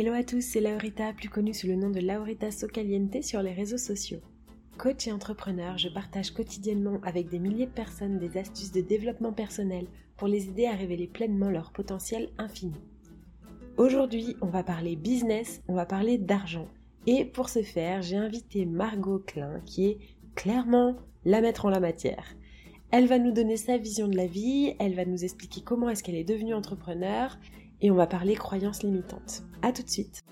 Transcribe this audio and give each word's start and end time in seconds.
Hello 0.00 0.12
à 0.12 0.22
tous, 0.22 0.42
c'est 0.42 0.60
Laurita, 0.60 1.12
plus 1.12 1.28
connue 1.28 1.52
sous 1.52 1.66
le 1.66 1.74
nom 1.74 1.90
de 1.90 1.98
Laurita 1.98 2.52
Socaliente 2.52 3.20
sur 3.20 3.42
les 3.42 3.52
réseaux 3.52 3.78
sociaux. 3.78 4.20
Coach 4.76 5.08
et 5.08 5.12
entrepreneur, 5.12 5.76
je 5.76 5.88
partage 5.88 6.30
quotidiennement 6.30 7.00
avec 7.02 7.28
des 7.28 7.40
milliers 7.40 7.66
de 7.66 7.72
personnes 7.72 8.20
des 8.20 8.38
astuces 8.38 8.70
de 8.70 8.80
développement 8.80 9.32
personnel 9.32 9.88
pour 10.16 10.28
les 10.28 10.50
aider 10.50 10.66
à 10.66 10.76
révéler 10.76 11.08
pleinement 11.08 11.50
leur 11.50 11.72
potentiel 11.72 12.28
infini. 12.38 12.76
Aujourd'hui, 13.76 14.36
on 14.40 14.46
va 14.46 14.62
parler 14.62 14.94
business, 14.94 15.62
on 15.66 15.74
va 15.74 15.84
parler 15.84 16.16
d'argent. 16.16 16.68
Et 17.08 17.24
pour 17.24 17.48
ce 17.48 17.64
faire, 17.64 18.00
j'ai 18.00 18.14
invité 18.14 18.66
Margot 18.66 19.18
Klein, 19.18 19.60
qui 19.66 19.86
est 19.86 19.98
clairement 20.36 20.94
la 21.24 21.40
maître 21.40 21.64
en 21.64 21.70
la 21.70 21.80
matière. 21.80 22.36
Elle 22.92 23.08
va 23.08 23.18
nous 23.18 23.32
donner 23.32 23.56
sa 23.56 23.78
vision 23.78 24.06
de 24.06 24.16
la 24.16 24.28
vie, 24.28 24.76
elle 24.78 24.94
va 24.94 25.04
nous 25.04 25.24
expliquer 25.24 25.60
comment 25.60 25.90
est-ce 25.90 26.04
qu'elle 26.04 26.14
est 26.14 26.22
devenue 26.22 26.54
entrepreneur, 26.54 27.36
et 27.80 27.90
on 27.90 27.94
va 27.94 28.06
parler 28.06 28.34
croyances 28.34 28.82
limitantes. 28.82 29.42
A 29.62 29.72
tout 29.72 29.82
de 29.82 29.90
suite. 29.90 30.24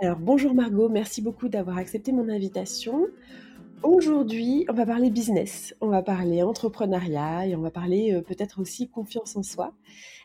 Alors 0.00 0.18
bonjour 0.18 0.54
Margot, 0.54 0.88
merci 0.88 1.22
beaucoup 1.22 1.48
d'avoir 1.48 1.78
accepté 1.78 2.12
mon 2.12 2.28
invitation. 2.28 3.06
Aujourd'hui, 3.82 4.66
on 4.68 4.72
va 4.72 4.86
parler 4.86 5.10
business, 5.10 5.74
on 5.80 5.88
va 5.88 6.02
parler 6.02 6.42
entrepreneuriat 6.42 7.46
et 7.46 7.56
on 7.56 7.60
va 7.60 7.70
parler 7.70 8.12
euh, 8.12 8.22
peut-être 8.22 8.60
aussi 8.60 8.88
confiance 8.88 9.36
en 9.36 9.42
soi. 9.42 9.74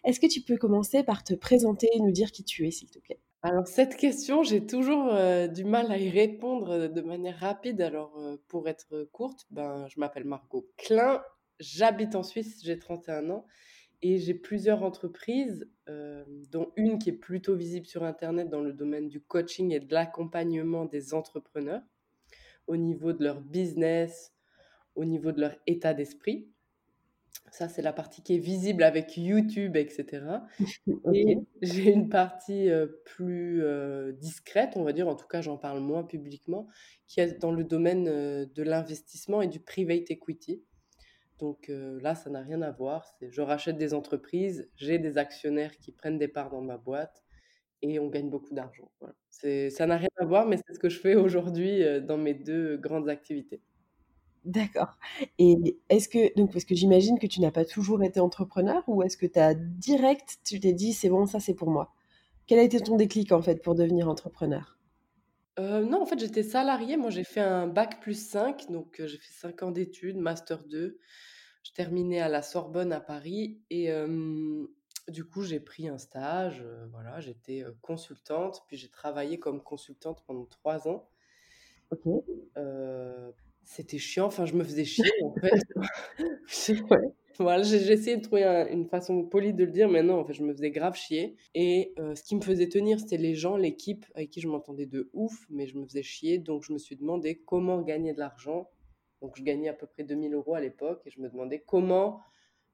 Est-ce 0.04 0.20
que 0.20 0.28
tu 0.28 0.42
peux 0.42 0.58
commencer 0.58 1.04
par 1.04 1.24
te 1.24 1.34
présenter 1.34 1.88
et 1.94 2.00
nous 2.00 2.12
dire 2.12 2.32
qui 2.32 2.44
tu 2.44 2.68
es, 2.68 2.72
s'il 2.72 2.90
te 2.90 3.00
plaît? 3.00 3.20
Alors 3.44 3.68
cette 3.68 3.98
question, 3.98 4.44
j'ai 4.44 4.66
toujours 4.66 5.10
euh, 5.12 5.48
du 5.48 5.64
mal 5.64 5.92
à 5.92 5.98
y 5.98 6.10
répondre 6.10 6.88
de 6.88 7.02
manière 7.02 7.38
rapide. 7.40 7.82
Alors 7.82 8.18
euh, 8.18 8.38
pour 8.48 8.68
être 8.68 9.08
courte, 9.12 9.46
ben, 9.52 9.86
je 9.88 10.00
m'appelle 10.00 10.26
Margot 10.26 10.68
Klein, 10.78 11.22
j'habite 11.60 12.16
en 12.16 12.24
Suisse, 12.24 12.62
j'ai 12.64 12.80
31 12.80 13.30
ans 13.30 13.46
et 14.02 14.18
j'ai 14.18 14.34
plusieurs 14.34 14.84
entreprises, 14.84 15.70
euh, 15.88 16.24
dont 16.52 16.72
une 16.76 16.98
qui 16.98 17.10
est 17.10 17.14
plutôt 17.14 17.56
visible 17.56 17.86
sur 17.86 18.04
Internet 18.04 18.50
dans 18.50 18.62
le 18.62 18.74
domaine 18.74 19.08
du 19.08 19.22
coaching 19.22 19.72
et 19.72 19.80
de 19.80 19.94
l'accompagnement 19.94 20.86
des 20.86 21.14
entrepreneurs 21.14 21.84
au 22.68 22.78
niveau 22.78 23.14
de 23.14 23.24
leur 23.24 23.42
business, 23.42 24.34
au 24.96 25.06
niveau 25.06 25.32
de 25.32 25.42
leur 25.42 25.56
état 25.68 25.94
d'esprit. 25.94 26.48
Ça, 27.52 27.68
c'est 27.68 27.82
la 27.82 27.94
partie 27.94 28.24
qui 28.24 28.36
est 28.36 28.40
visible 28.40 28.82
avec 28.82 29.18
YouTube, 29.18 29.76
etc. 29.76 30.26
Et 31.14 31.38
j'ai 31.62 31.92
une 31.92 32.10
partie 32.10 32.70
euh, 32.70 32.88
plus 33.06 33.62
euh, 33.64 34.14
discrète, 34.14 34.72
on 34.78 34.84
va 34.84 34.94
dire, 34.94 35.08
en 35.08 35.16
tout 35.16 35.28
cas 35.28 35.42
j'en 35.42 35.58
parle 35.58 35.80
moins 35.80 36.04
publiquement, 36.04 36.68
qui 37.08 37.20
est 37.20 37.40
dans 37.40 37.52
le 37.52 37.64
domaine 37.64 38.06
de 38.06 38.64
l'investissement 38.64 39.42
et 39.42 39.48
du 39.48 39.60
private 39.60 40.10
equity. 40.10 40.64
Donc 41.42 41.70
euh, 41.70 42.00
là, 42.02 42.14
ça 42.14 42.30
n'a 42.30 42.42
rien 42.42 42.62
à 42.62 42.72
voir. 42.72 43.04
Je 43.20 43.42
rachète 43.42 43.76
des 43.78 43.96
entreprises, 43.96 44.70
j'ai 44.76 45.00
des 45.00 45.18
actionnaires 45.18 45.76
qui 45.80 45.92
prennent 45.92 46.20
des 46.20 46.28
parts 46.28 46.52
dans 46.52 46.62
ma 46.62 46.78
boîte 46.78 47.24
et 47.82 48.00
on 48.00 48.10
gagne 48.10 48.30
beaucoup 48.30 48.54
d'argent. 48.54 48.92
Voilà. 49.00 49.16
Ça 49.72 49.88
n'a 49.88 49.98
rien 49.98 50.10
à 50.18 50.26
voir, 50.26 50.46
mais 50.48 50.58
c'est 50.58 50.76
ce 50.76 50.80
que 50.80 50.88
je 50.88 51.00
fais 51.00 51.16
aujourd'hui 51.16 51.82
euh, 51.82 52.00
dans 52.00 52.20
mes 52.20 52.36
deux 52.36 52.78
grandes 52.78 53.10
activités. 53.10 53.60
D'accord. 54.46 55.00
Et 55.40 55.80
est-ce 55.90 56.08
que, 56.08 56.36
donc, 56.36 56.54
parce 56.54 56.66
que 56.66 56.76
j'imagine 56.76 57.18
que 57.18 57.28
tu 57.28 57.42
n'as 57.42 57.52
pas 57.52 57.66
toujours 57.66 58.04
été 58.04 58.20
entrepreneur 58.20 58.84
ou 58.88 59.02
est-ce 59.02 59.18
que 59.18 59.26
tu 59.26 59.40
as 59.40 59.56
direct, 59.56 60.38
tu 60.46 60.60
t'es 60.60 60.74
dit, 60.74 60.94
c'est 60.94 61.10
bon, 61.10 61.26
ça 61.26 61.40
c'est 61.40 61.56
pour 61.56 61.72
moi? 61.72 61.92
Quel 62.46 62.60
a 62.60 62.64
été 62.64 62.80
ton 62.82 62.98
déclic 62.98 63.32
en 63.32 63.42
fait 63.42 63.64
pour 63.64 63.74
devenir 63.74 64.08
entrepreneur? 64.08 64.78
Euh, 65.60 65.84
non, 65.84 66.02
en 66.02 66.06
fait, 66.06 66.20
j'étais 66.20 66.44
salariée. 66.44 66.98
Moi, 66.98 67.10
j'ai 67.10 67.24
fait 67.24 67.42
un 67.42 67.68
bac 67.68 68.00
plus 68.02 68.30
5, 68.30 68.72
donc 68.72 69.00
euh, 69.00 69.08
j'ai 69.08 69.18
fait 69.18 69.34
5 69.34 69.64
ans 69.64 69.72
d'études, 69.72 70.18
master 70.18 70.64
2. 70.64 71.00
Je 71.64 71.72
terminais 71.74 72.20
à 72.22 72.30
la 72.30 72.42
Sorbonne 72.42 72.92
à 72.94 73.00
Paris 73.02 73.60
et 73.70 73.90
du 75.08 75.26
coup, 75.26 75.44
j'ai 75.44 75.60
pris 75.60 75.88
un 75.88 75.98
stage. 75.98 76.64
voilà, 76.92 77.20
j'étais 77.20 77.64
consultante, 77.82 78.64
puis 78.68 78.78
j'ai 78.78 78.90
travaillé 78.90 79.40
comme 79.40 79.62
consultante 79.62 80.24
pendant 80.26 80.46
3 80.46 80.88
ans. 80.88 81.10
Ok. 81.92 82.24
C'était 83.64 83.98
chiant, 84.00 84.26
enfin, 84.26 84.46
je 84.46 84.54
me 84.56 84.64
faisais 84.64 84.86
chier 84.86 85.12
en 85.24 85.34
fait. 85.34 85.52
Ouais. 86.90 86.98
Voilà, 87.40 87.64
j'ai 87.64 87.80
j'ai 87.80 87.94
essayé 87.94 88.18
de 88.18 88.22
trouver 88.22 88.44
un- 88.44 88.68
une 88.68 88.86
façon 88.86 89.24
polie 89.24 89.54
de 89.54 89.64
le 89.64 89.72
dire, 89.72 89.90
mais 89.90 90.04
non, 90.04 90.20
en 90.20 90.26
fait, 90.26 90.34
je 90.34 90.44
me 90.44 90.54
faisais 90.54 90.70
grave 90.70 90.96
chier. 90.96 91.38
Et 91.56 91.94
euh, 91.98 92.14
ce 92.14 92.24
qui 92.24 92.36
me 92.36 92.42
faisait 92.42 92.68
tenir, 92.70 93.00
c'était 93.00 93.18
les 93.18 93.34
gens, 93.36 93.56
l'équipe 93.58 94.06
avec 94.14 94.30
qui 94.30 94.42
je 94.42 94.48
m'entendais 94.48 94.86
de 94.86 95.10
ouf, 95.14 95.48
mais 95.50 95.66
je 95.66 95.78
me 95.78 95.86
faisais 95.86 96.04
chier. 96.04 96.38
Donc, 96.38 96.64
je 96.64 96.74
me 96.74 96.78
suis 96.78 96.98
demandé 96.98 97.38
comment 97.38 97.82
gagner 97.82 98.14
de 98.14 98.20
l'argent. 98.20 98.70
Donc, 99.22 99.36
je 99.38 99.44
gagnais 99.44 99.70
à 99.70 99.74
peu 99.74 99.88
près 99.88 100.04
2000 100.04 100.34
euros 100.34 100.56
à 100.56 100.62
l'époque, 100.62 101.02
et 101.06 101.12
je 101.12 101.20
me 101.20 101.30
demandais 101.30 101.60
comment 101.60 102.22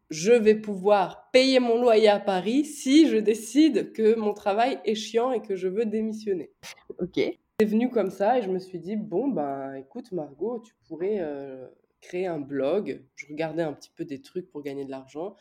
je 0.09 0.31
vais 0.31 0.55
pouvoir 0.55 1.29
payer 1.31 1.59
mon 1.59 1.81
loyer 1.81 2.07
à 2.07 2.19
Paris 2.19 2.63
si 2.65 3.09
je 3.09 3.17
décide 3.17 3.91
que 3.91 4.15
mon 4.15 4.33
travail 4.33 4.79
est 4.85 4.95
chiant 4.95 5.31
et 5.31 5.41
que 5.41 5.55
je 5.55 5.67
veux 5.67 5.85
démissionner. 5.85 6.51
Ok. 6.99 7.19
C'est 7.59 7.65
venu 7.65 7.89
comme 7.89 8.11
ça 8.11 8.37
et 8.37 8.41
je 8.43 8.49
me 8.49 8.59
suis 8.59 8.79
dit, 8.79 8.95
bon, 8.95 9.27
ben 9.27 9.73
écoute 9.73 10.11
Margot, 10.11 10.59
tu 10.59 10.73
pourrais 10.87 11.17
euh, 11.19 11.67
créer 12.01 12.27
un 12.27 12.39
blog. 12.39 13.03
Je 13.15 13.25
regardais 13.27 13.63
un 13.63 13.73
petit 13.73 13.91
peu 13.95 14.05
des 14.05 14.21
trucs 14.21 14.49
pour 14.49 14.61
gagner 14.61 14.85
de 14.85 14.91
l'argent. 14.91 15.35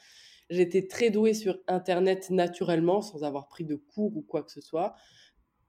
J'étais 0.48 0.86
très 0.86 1.10
douée 1.10 1.34
sur 1.34 1.58
Internet 1.66 2.30
naturellement, 2.30 3.02
sans 3.02 3.24
avoir 3.24 3.48
pris 3.48 3.64
de 3.64 3.76
cours 3.76 4.16
ou 4.16 4.22
quoi 4.22 4.42
que 4.42 4.50
ce 4.50 4.60
soit. 4.60 4.94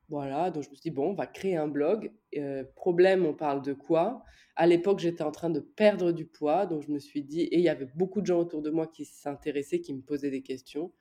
Voilà, 0.09 0.51
donc 0.51 0.63
je 0.63 0.69
me 0.69 0.75
suis 0.75 0.83
dit, 0.83 0.91
bon, 0.91 1.09
on 1.09 1.13
va 1.13 1.27
créer 1.27 1.57
un 1.57 1.67
blog. 1.67 2.11
Euh, 2.37 2.63
problème, 2.75 3.25
on 3.25 3.33
parle 3.33 3.61
de 3.61 3.73
quoi? 3.73 4.23
À 4.55 4.65
l'époque, 4.65 4.99
j'étais 4.99 5.23
en 5.23 5.31
train 5.31 5.49
de 5.49 5.59
perdre 5.59 6.13
du 6.13 6.25
poids, 6.25 6.65
donc 6.65 6.83
je 6.83 6.91
me 6.91 6.99
suis 6.99 7.23
dit, 7.23 7.41
et 7.41 7.57
il 7.57 7.63
y 7.63 7.69
avait 7.69 7.89
beaucoup 7.93 8.21
de 8.21 8.25
gens 8.25 8.39
autour 8.39 8.61
de 8.61 8.69
moi 8.69 8.87
qui 8.87 9.03
s'intéressaient, 9.03 9.81
qui 9.81 9.93
me 9.93 10.01
posaient 10.01 10.31
des 10.31 10.41
questions. 10.41 10.93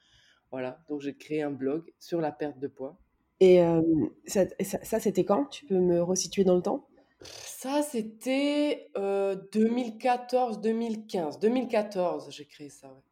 Voilà, 0.51 0.83
donc 0.89 1.01
j'ai 1.01 1.15
créé 1.15 1.43
un 1.43 1.53
blog 1.53 1.93
sur 2.01 2.21
la 2.21 2.33
perte 2.33 2.59
de 2.59 2.67
poids. 2.67 2.99
Et 3.39 3.63
euh, 3.63 3.83
ça, 4.27 4.45
ça, 4.61 4.83
ça, 4.83 4.99
c'était 4.99 5.25
quand? 5.25 5.47
Tu 5.47 5.67
peux 5.67 5.79
me 5.79 6.03
resituer 6.03 6.43
dans 6.45 6.57
le 6.57 6.63
temps? 6.63 6.89
Ça, 7.23 7.83
c'était 7.83 8.91
euh, 8.97 9.37
2014-2015. 9.53 11.41
2014, 11.41 12.31
j'ai 12.31 12.47
créé 12.47 12.71
ça, 12.71 12.89
ouais. 12.89 13.06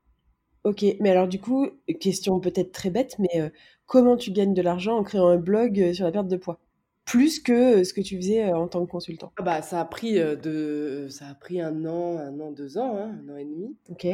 Ok, 0.64 0.84
mais 1.00 1.10
alors 1.10 1.28
du 1.28 1.38
coup, 1.38 1.68
question 2.00 2.40
peut-être 2.40 2.72
très 2.72 2.88
bête, 2.88 3.16
mais 3.18 3.40
euh, 3.40 3.50
comment 3.86 4.16
tu 4.16 4.32
gagnes 4.32 4.54
de 4.54 4.62
l'argent 4.62 4.96
en 4.96 5.02
créant 5.02 5.28
un 5.28 5.36
blog 5.36 5.78
euh, 5.78 5.92
sur 5.92 6.06
la 6.06 6.12
perte 6.12 6.28
de 6.28 6.38
poids? 6.38 6.58
Plus 7.04 7.38
que 7.38 7.84
ce 7.84 7.92
que 7.92 8.00
tu 8.00 8.16
faisais 8.16 8.50
en 8.50 8.66
tant 8.66 8.86
que 8.86 8.90
consultant 8.90 9.30
ah 9.36 9.42
bah, 9.42 9.60
ça 9.60 9.78
a 9.78 9.84
pris 9.84 10.14
de, 10.14 11.06
ça 11.10 11.26
a 11.28 11.34
pris 11.34 11.60
un 11.60 11.84
an, 11.84 12.16
un 12.16 12.40
an, 12.40 12.50
deux 12.50 12.78
ans, 12.78 12.96
hein, 12.96 13.20
un 13.22 13.28
an 13.28 13.36
et 13.36 13.44
demi. 13.44 13.76
Ok. 13.90 14.06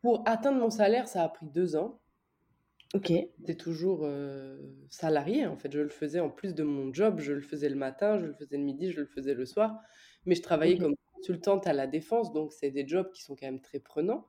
pour, 0.00 0.24
atteindre 0.26 0.58
mon 0.58 0.70
salaire, 0.70 1.06
ça 1.06 1.22
a 1.22 1.28
pris 1.28 1.46
deux 1.46 1.76
ans. 1.76 2.00
Ok. 2.94 3.12
J'étais 3.38 3.54
toujours 3.54 4.08
salarié 4.90 5.46
en 5.46 5.56
fait. 5.56 5.72
Je 5.72 5.78
le 5.78 5.88
faisais 5.88 6.18
en 6.18 6.30
plus 6.30 6.52
de 6.52 6.64
mon 6.64 6.92
job. 6.92 7.20
Je 7.20 7.32
le 7.32 7.42
faisais 7.42 7.68
le 7.68 7.76
matin, 7.76 8.18
je 8.18 8.26
le 8.26 8.32
faisais 8.32 8.56
le 8.56 8.64
midi, 8.64 8.90
je 8.90 8.98
le 8.98 9.06
faisais 9.06 9.34
le 9.34 9.46
soir. 9.46 9.78
Mais 10.26 10.34
je 10.34 10.42
travaillais 10.42 10.78
comme 10.78 10.96
consultante 11.14 11.68
à 11.68 11.72
la 11.72 11.86
défense, 11.86 12.32
donc 12.32 12.52
c'est 12.52 12.72
des 12.72 12.86
jobs 12.88 13.10
qui 13.12 13.22
sont 13.22 13.36
quand 13.36 13.46
même 13.46 13.60
très 13.60 13.78
prenants. 13.78 14.26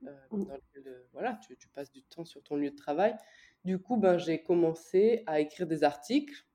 Mmh. 0.00 0.44
dans 0.44 0.54
lesquels, 0.54 1.04
voilà, 1.12 1.38
tu, 1.46 1.56
tu, 1.56 1.68
passes 1.68 1.90
du 1.90 2.02
temps 2.02 2.24
sur 2.24 2.42
ton 2.42 2.56
lieu 2.56 2.70
de 2.70 2.76
travail. 2.76 3.16
Du 3.64 3.78
coup, 3.78 3.96
ben, 3.96 4.18
j'ai 4.18 4.42
commencé 4.42 5.22
à 5.26 5.40
écrire 5.40 5.66
des 5.66 5.82
articles 5.82 6.46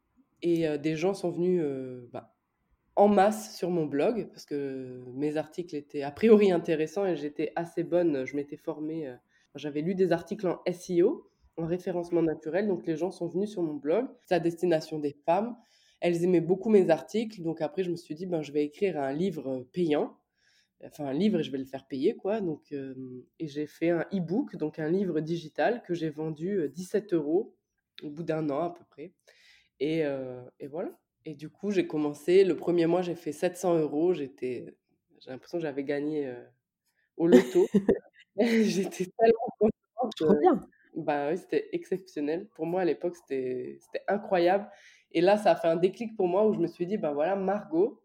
et 0.42 0.78
des 0.78 0.96
gens 0.96 1.14
sont 1.14 1.32
venus 1.32 1.64
bah, 2.12 2.34
en 2.96 3.08
masse 3.08 3.56
sur 3.56 3.70
mon 3.70 3.86
blog 3.86 4.30
parce 4.30 4.46
que 4.46 5.04
mes 5.14 5.38
articles 5.38 5.76
étaient 5.76 6.04
a 6.04 6.12
priori 6.12 6.52
intéressants 6.52 7.06
et 7.06 7.16
j'étais 7.16 7.52
assez 7.56 7.84
bonne. 7.84 8.26
Je 8.26 8.36
m'étais 8.36 8.58
formée, 8.58 9.14
j'avais 9.56 9.82
lu 9.82 9.96
des 9.96 10.12
articles 10.12 10.48
en 10.48 10.62
SEO, 10.72 11.30
en 11.58 11.66
référencement 11.66 12.22
naturel, 12.22 12.68
donc 12.68 12.86
les 12.86 12.96
gens 12.96 13.12
sont 13.12 13.28
venus 13.28 13.52
sur 13.52 13.62
mon 13.62 13.76
blog. 13.76 14.08
C'est 14.26 14.36
à 14.36 14.40
destination 14.40 15.00
des 15.00 15.16
femmes. 15.26 15.56
Elles 16.00 16.24
aimaient 16.24 16.42
beaucoup 16.42 16.70
mes 16.70 16.90
articles, 16.90 17.42
donc 17.42 17.62
après 17.62 17.84
je 17.84 17.92
me 17.92 17.96
suis 17.96 18.16
dit 18.16 18.26
ben 18.26 18.42
je 18.42 18.52
vais 18.52 18.66
écrire 18.66 19.00
un 19.00 19.14
livre 19.14 19.66
payant, 19.72 20.18
enfin 20.86 21.06
un 21.06 21.14
livre 21.14 21.40
et 21.40 21.44
je 21.44 21.52
vais 21.52 21.58
le 21.58 21.66
faire 21.66 21.88
payer 21.88 22.16
quoi. 22.16 22.42
Donc 22.42 22.72
et 22.72 23.48
j'ai 23.48 23.68
fait 23.68 23.90
un 23.90 24.06
e-book, 24.14 24.56
donc 24.56 24.80
un 24.80 24.90
livre 24.90 25.20
digital 25.20 25.82
que 25.84 25.94
j'ai 25.94 26.10
vendu 26.10 26.70
17 26.74 27.14
euros 27.14 27.56
au 28.02 28.10
bout 28.10 28.24
d'un 28.24 28.50
an 28.50 28.64
à 28.64 28.74
peu 28.74 28.84
près. 28.90 29.14
Euh, 29.82 30.44
et, 30.60 30.68
voilà. 30.68 30.92
Et 31.26 31.36
du 31.36 31.50
coup, 31.50 31.72
j'ai 31.72 31.88
commencé. 31.88 32.44
Le 32.44 32.56
premier 32.56 32.86
mois, 32.86 33.02
j'ai 33.02 33.16
fait 33.16 33.32
700 33.32 33.80
euros. 33.80 34.14
J'étais, 34.14 34.76
j'ai 35.20 35.32
l'impression 35.32 35.58
que 35.58 35.64
j'avais 35.64 35.84
gagné 35.84 36.28
euh, 36.28 36.44
au 37.18 37.28
loto. 37.28 37.68
J'étais 38.38 39.06
tellement 39.18 39.50
contente. 39.60 40.12
Trop 40.16 40.40
bien. 40.40 40.68
Bah 40.96 41.30
oui, 41.30 41.38
c'était 41.38 41.70
exceptionnel. 41.72 42.48
Pour 42.56 42.66
moi, 42.66 42.82
à 42.82 42.86
l'époque, 42.86 43.16
c'était, 43.16 43.78
c'était 43.80 44.04
incroyable. 44.08 44.70
Et 45.12 45.22
là, 45.22 45.38
ça 45.38 45.52
a 45.52 45.56
fait 45.56 45.68
un 45.68 45.76
déclic 45.76 46.16
pour 46.16 46.28
moi 46.28 46.48
où 46.48 46.54
je 46.54 46.60
me 46.60 46.68
suis 46.68 46.88
dit, 46.88 46.98
ben 46.98 47.14
voilà, 47.14 47.36
Margot, 47.36 48.02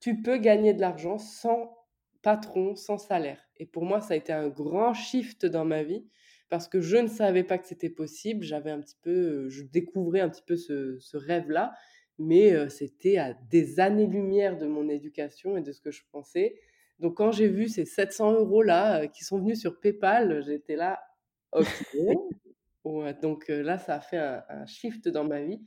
tu 0.00 0.22
peux 0.22 0.38
gagner 0.38 0.74
de 0.74 0.80
l'argent 0.80 1.18
sans 1.18 1.76
patron, 2.22 2.76
sans 2.76 2.98
salaire. 2.98 3.40
Et 3.56 3.66
pour 3.66 3.84
moi, 3.84 4.00
ça 4.00 4.14
a 4.14 4.16
été 4.16 4.32
un 4.32 4.48
grand 4.48 4.94
shift 4.94 5.46
dans 5.46 5.64
ma 5.64 5.82
vie 5.82 6.06
parce 6.48 6.68
que 6.68 6.80
je 6.80 6.96
ne 6.96 7.06
savais 7.06 7.44
pas 7.44 7.58
que 7.58 7.66
c'était 7.66 7.90
possible. 7.90 8.44
J'avais 8.44 8.70
un 8.70 8.80
petit 8.80 8.98
peu, 9.02 9.48
je 9.48 9.62
découvrais 9.62 10.20
un 10.20 10.28
petit 10.28 10.42
peu 10.42 10.56
ce, 10.56 11.16
rêve-là, 11.16 11.72
mais 12.18 12.68
c'était 12.68 13.18
à 13.18 13.34
des 13.34 13.80
années-lumière 13.80 14.58
de 14.58 14.66
mon 14.66 14.88
éducation 14.88 15.56
et 15.56 15.62
de 15.62 15.72
ce 15.72 15.80
que 15.80 15.90
je 15.90 16.02
pensais. 16.10 16.56
Donc 16.98 17.16
quand 17.16 17.32
j'ai 17.32 17.48
vu 17.48 17.68
ces 17.68 17.86
700 17.86 18.32
euros 18.32 18.62
là 18.62 19.06
qui 19.06 19.24
sont 19.24 19.38
venus 19.38 19.58
sur 19.58 19.80
PayPal, 19.80 20.42
j'étais 20.44 20.76
là, 20.76 21.00
ok. 21.52 23.20
donc 23.22 23.48
là, 23.48 23.78
ça 23.78 23.96
a 23.96 24.00
fait 24.00 24.18
un, 24.18 24.66
shift 24.66 25.08
dans 25.08 25.24
ma 25.24 25.40
vie. 25.42 25.60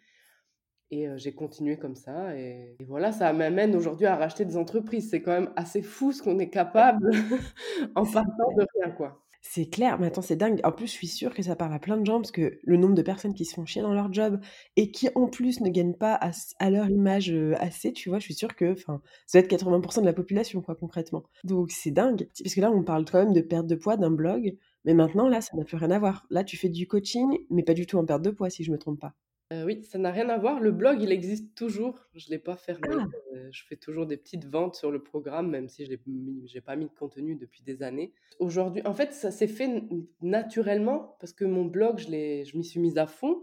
Et 0.94 1.08
j'ai 1.18 1.34
continué 1.34 1.78
comme 1.78 1.96
ça. 1.96 2.38
Et, 2.38 2.76
voilà, 2.88 3.12
ça 3.12 3.34
m'amène 3.34 3.76
aujourd'hui 3.76 4.06
à 4.06 4.16
racheter 4.16 4.46
des 4.46 4.58
entreprises. 4.58 5.10
C'est 5.10 5.24
quand 5.24 5.32
même 5.32 5.52
assez 5.56 5.82
fou 5.82 6.12
ce 6.12 6.22
qu'on 6.22 6.38
est 6.38 6.52
capable 6.52 7.10
en 7.96 8.06
partant 8.06 8.54
de 8.56 8.66
rien, 8.76 8.92
quoi. 8.92 9.20
C'est 9.42 9.66
clair, 9.66 10.00
mais 10.00 10.08
attends, 10.08 10.22
c'est 10.22 10.36
dingue. 10.36 10.62
En 10.64 10.72
plus, 10.72 10.86
je 10.86 10.92
suis 10.92 11.08
sûre 11.08 11.34
que 11.34 11.42
ça 11.42 11.56
parle 11.56 11.74
à 11.74 11.80
plein 11.80 11.98
de 11.98 12.06
gens 12.06 12.22
parce 12.22 12.32
que 12.32 12.60
le 12.64 12.78
nombre 12.78 12.94
de 12.94 13.02
personnes 13.02 13.34
qui 13.34 13.44
se 13.44 13.56
font 13.56 13.66
chier 13.66 13.82
dans 13.82 13.92
leur 13.94 14.14
job 14.14 14.40
et 14.76 14.92
qui 14.92 15.10
en 15.16 15.28
plus 15.28 15.62
ne 15.62 15.70
gagnent 15.70 15.96
pas 15.96 16.14
à, 16.60 16.70
leur 16.70 16.90
image 16.90 17.34
assez, 17.60 17.92
tu 17.92 18.10
vois, 18.10 18.20
je 18.20 18.26
suis 18.26 18.36
sûre 18.36 18.56
que, 18.56 18.72
enfin, 18.72 19.02
ça 19.26 19.40
va 19.40 19.44
être 19.44 19.52
80% 19.52 20.02
de 20.02 20.06
la 20.06 20.14
population, 20.14 20.62
quoi, 20.62 20.76
concrètement. 20.76 21.24
Donc 21.44 21.72
c'est 21.72 21.92
dingue. 21.92 22.30
Parce 22.42 22.54
que 22.54 22.62
là, 22.62 22.72
on 22.72 22.84
parle 22.84 23.04
quand 23.06 23.18
même 23.18 23.34
de 23.34 23.42
perte 23.42 23.66
de 23.68 23.76
poids 23.76 23.98
d'un 23.98 24.12
blog, 24.12 24.56
mais 24.86 24.94
maintenant, 24.94 25.28
là, 25.28 25.42
ça 25.42 25.58
n'a 25.58 25.66
plus 25.66 25.78
rien 25.78 25.92
à 25.92 26.00
voir. 26.00 26.26
Là, 26.30 26.44
tu 26.44 26.56
fais 26.56 26.70
du 26.70 26.88
coaching, 26.88 27.40
mais 27.50 27.64
pas 27.64 27.74
du 27.74 27.88
tout 27.88 27.98
en 27.98 28.06
perte 28.06 28.22
de 28.22 28.30
poids, 28.30 28.52
si 28.52 28.64
je 28.64 28.72
me 28.72 28.78
trompe 28.78 29.02
pas. 29.02 29.14
Euh, 29.52 29.66
oui, 29.66 29.84
ça 29.84 29.98
n'a 29.98 30.12
rien 30.12 30.30
à 30.30 30.38
voir. 30.38 30.60
Le 30.60 30.72
blog, 30.72 31.02
il 31.02 31.12
existe 31.12 31.54
toujours. 31.56 32.08
Je 32.16 32.28
ne 32.28 32.32
l'ai 32.32 32.40
pas 32.40 32.56
fermé. 32.56 32.88
Ah! 32.92 33.06
Euh, 33.34 33.50
je 33.52 33.64
fais 33.66 33.76
toujours 33.76 34.06
des 34.06 34.18
petites 34.18 34.46
ventes 34.46 34.76
sur 34.76 34.90
le 34.90 35.04
programme, 35.04 35.50
même 35.50 35.68
si 35.68 35.86
je 35.86 35.92
n'ai 35.92 36.62
pas 36.62 36.76
mis 36.76 36.86
de 36.86 36.94
contenu 36.94 37.36
depuis 37.36 37.62
des 37.62 37.84
années. 37.84 38.14
Aujourd'hui, 38.40 38.82
en 38.86 38.94
fait, 38.94 39.12
ça 39.12 39.32
s'est 39.32 39.48
fait 39.48 39.84
naturellement 40.22 41.18
parce 41.20 41.34
que 41.34 41.46
mon 41.46 41.66
blog, 41.66 42.00
je, 42.00 42.08
je 42.08 42.58
m'y 42.58 42.64
suis 42.64 42.80
mise 42.80 42.98
à 42.98 43.06
fond. 43.06 43.42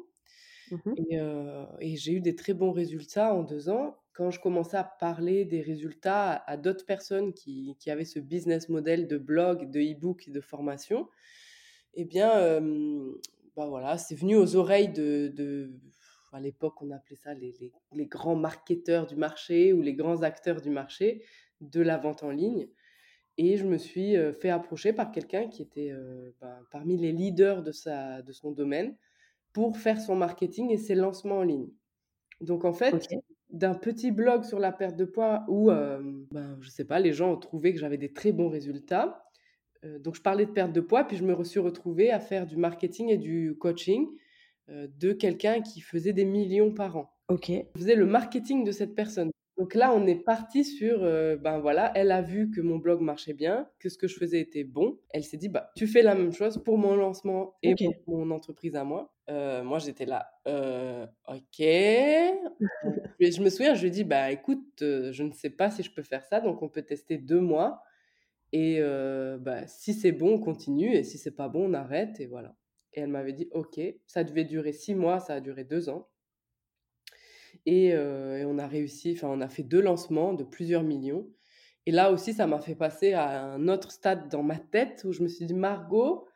Mmh 0.70 0.76
euh, 1.12 1.66
et, 1.80 1.96
j'ai 1.96 2.12
eu 2.12 2.20
des 2.20 2.36
très 2.36 2.54
bons 2.54 2.72
résultats 2.72 3.34
en 3.34 3.42
deux 3.42 3.68
ans. 3.68 3.96
Quand 4.12 4.30
je 4.30 4.40
commençais 4.40 4.76
à 4.76 4.84
parler 4.84 5.44
des 5.44 5.60
résultats 5.60 6.32
à, 6.32 6.56
d'autres 6.56 6.86
personnes 6.86 7.32
qui, 7.32 7.76
avaient 7.88 8.04
ce 8.04 8.20
business 8.20 8.68
model 8.68 9.06
de 9.06 9.18
blog, 9.18 9.70
de 9.70 9.80
e-book 9.80 10.28
et 10.28 10.30
de 10.30 10.40
formation, 10.40 11.08
eh 11.94 12.04
bien, 12.04 12.60
bah 13.56 13.66
voilà, 13.66 13.98
c'est 13.98 14.14
venu 14.14 14.36
aux 14.36 14.56
oreilles 14.56 14.88
de, 14.88 15.70
à 16.32 16.40
l'époque, 16.40 16.80
on 16.82 16.90
appelait 16.90 17.16
ça 17.16 17.34
les, 17.34 17.72
grands 18.06 18.36
marketeurs 18.36 19.06
du 19.06 19.16
marché 19.16 19.72
ou 19.72 19.82
les 19.82 19.94
grands 19.94 20.22
acteurs 20.22 20.60
du 20.60 20.70
marché 20.70 21.24
de 21.60 21.80
la 21.80 21.98
vente 21.98 22.22
en 22.22 22.30
ligne. 22.30 22.68
Et 23.36 23.56
je 23.56 23.66
me 23.66 23.78
suis 23.78 24.16
fait 24.34 24.50
approcher 24.50 24.92
par 24.92 25.12
quelqu'un 25.12 25.48
qui 25.48 25.62
était 25.62 25.92
ben, 26.40 26.58
parmi 26.70 26.96
les 26.96 27.12
leaders 27.12 27.62
de, 27.62 27.72
sa, 27.72 28.22
de 28.22 28.32
son 28.32 28.52
domaine 28.52 28.96
pour 29.52 29.76
faire 29.76 30.00
son 30.00 30.14
marketing 30.14 30.70
et 30.70 30.76
ses 30.76 30.94
lancements 30.94 31.38
en 31.38 31.42
ligne. 31.42 31.68
Donc 32.40 32.64
en 32.64 32.72
fait, 32.72 33.08
d'un 33.50 33.74
petit 33.74 34.10
blog 34.10 34.44
sur 34.44 34.58
la 34.58 34.72
perte 34.72 34.96
de 34.96 35.04
poids 35.04 35.44
où, 35.48 35.70
ben, 35.70 36.56
je 36.60 36.70
sais 36.70 36.84
pas, 36.84 37.00
les 37.00 37.12
gens 37.12 37.32
ont 37.32 37.38
trouvé 37.38 37.72
que 37.72 37.78
j'avais 37.78 37.98
des 37.98 38.12
très 38.12 38.32
bons 38.32 38.48
résultats. 38.48 39.24
Donc 39.82 40.14
je 40.14 40.22
parlais 40.22 40.46
de 40.46 40.50
perte 40.50 40.72
de 40.72 40.80
poids, 40.80 41.04
puis 41.04 41.16
je 41.16 41.24
me 41.24 41.42
suis 41.44 41.60
retrouvée 41.60 42.10
à 42.10 42.20
faire 42.20 42.46
du 42.46 42.56
marketing 42.56 43.08
et 43.08 43.18
du 43.18 43.56
coaching 43.58 44.08
euh, 44.70 44.86
de 44.98 45.12
quelqu'un 45.12 45.62
qui 45.62 45.80
faisait 45.80 46.12
des 46.12 46.24
millions 46.24 46.72
par 46.72 46.96
an. 46.96 47.10
Ok. 47.28 47.50
Je 47.50 47.80
faisais 47.80 47.96
le 47.96 48.06
marketing 48.06 48.62
de 48.62 48.70
cette 48.70 48.94
personne. 48.94 49.30
Donc 49.58 49.74
là, 49.74 49.92
on 49.92 50.06
est 50.06 50.22
parti 50.22 50.64
sur, 50.64 51.02
euh, 51.02 51.36
ben 51.36 51.58
voilà, 51.58 51.90
elle 51.96 52.12
a 52.12 52.22
vu 52.22 52.50
que 52.50 52.60
mon 52.60 52.78
blog 52.78 53.00
marchait 53.00 53.32
bien, 53.32 53.68
que 53.78 53.88
ce 53.88 53.98
que 53.98 54.06
je 54.06 54.16
faisais 54.16 54.40
était 54.40 54.62
bon. 54.64 54.98
Elle 55.10 55.24
s'est 55.24 55.36
dit, 55.36 55.48
bah, 55.48 55.70
tu 55.76 55.86
fais 55.86 56.02
la 56.02 56.14
même 56.14 56.32
chose 56.32 56.62
pour 56.62 56.78
mon 56.78 56.94
lancement 56.94 57.56
et 57.62 57.74
pour 58.04 58.18
mon 58.18 58.30
entreprise 58.30 58.76
à 58.76 58.84
moi. 58.84 59.12
Euh, 59.28 59.64
moi, 59.64 59.78
j'étais 59.80 60.06
là, 60.06 60.30
ok. 60.46 61.58
je 63.20 63.42
me 63.42 63.50
souviens, 63.50 63.74
je 63.74 63.80
lui 63.80 63.88
ai 63.88 63.90
dit, 63.90 64.04
bah, 64.04 64.30
écoute, 64.30 64.64
je 64.78 65.22
ne 65.22 65.32
sais 65.32 65.50
pas 65.50 65.70
si 65.70 65.82
je 65.82 65.92
peux 65.92 66.02
faire 66.02 66.24
ça, 66.24 66.40
donc 66.40 66.62
on 66.62 66.68
peut 66.68 66.82
tester 66.82 67.18
deux 67.18 67.40
mois. 67.40 67.82
Et 68.52 68.80
bah, 69.40 69.66
si 69.66 69.94
c'est 69.94 70.12
bon, 70.12 70.34
on 70.34 70.40
continue, 70.40 70.94
et 70.94 71.04
si 71.04 71.18
c'est 71.18 71.30
pas 71.30 71.48
bon, 71.48 71.70
on 71.70 71.74
arrête, 71.74 72.20
et 72.20 72.26
voilà. 72.26 72.56
Et 72.92 73.00
elle 73.00 73.10
m'avait 73.10 73.32
dit, 73.32 73.48
OK, 73.52 73.80
ça 74.06 74.24
devait 74.24 74.44
durer 74.44 74.72
six 74.72 74.94
mois, 74.94 75.20
ça 75.20 75.34
a 75.34 75.40
duré 75.40 75.64
deux 75.64 75.88
ans. 75.88 76.08
Et, 77.66 77.94
on 77.96 78.58
a 78.58 78.66
réussi, 78.66 79.12
enfin, 79.16 79.28
on 79.28 79.40
a 79.40 79.48
fait 79.48 79.62
deux 79.62 79.80
lancements 79.80 80.34
de 80.34 80.44
plusieurs 80.44 80.82
millions. 80.82 81.28
Et 81.86 81.92
là 81.92 82.12
aussi, 82.12 82.32
ça 82.32 82.46
m'a 82.46 82.60
fait 82.60 82.74
passer 82.74 83.12
à 83.12 83.44
un 83.44 83.68
autre 83.68 83.90
stade 83.90 84.28
dans 84.28 84.42
ma 84.42 84.58
tête 84.58 85.02
où 85.04 85.12
je 85.12 85.22
me 85.22 85.28
suis 85.28 85.46
dit, 85.46 85.54
Margot, 85.54 86.26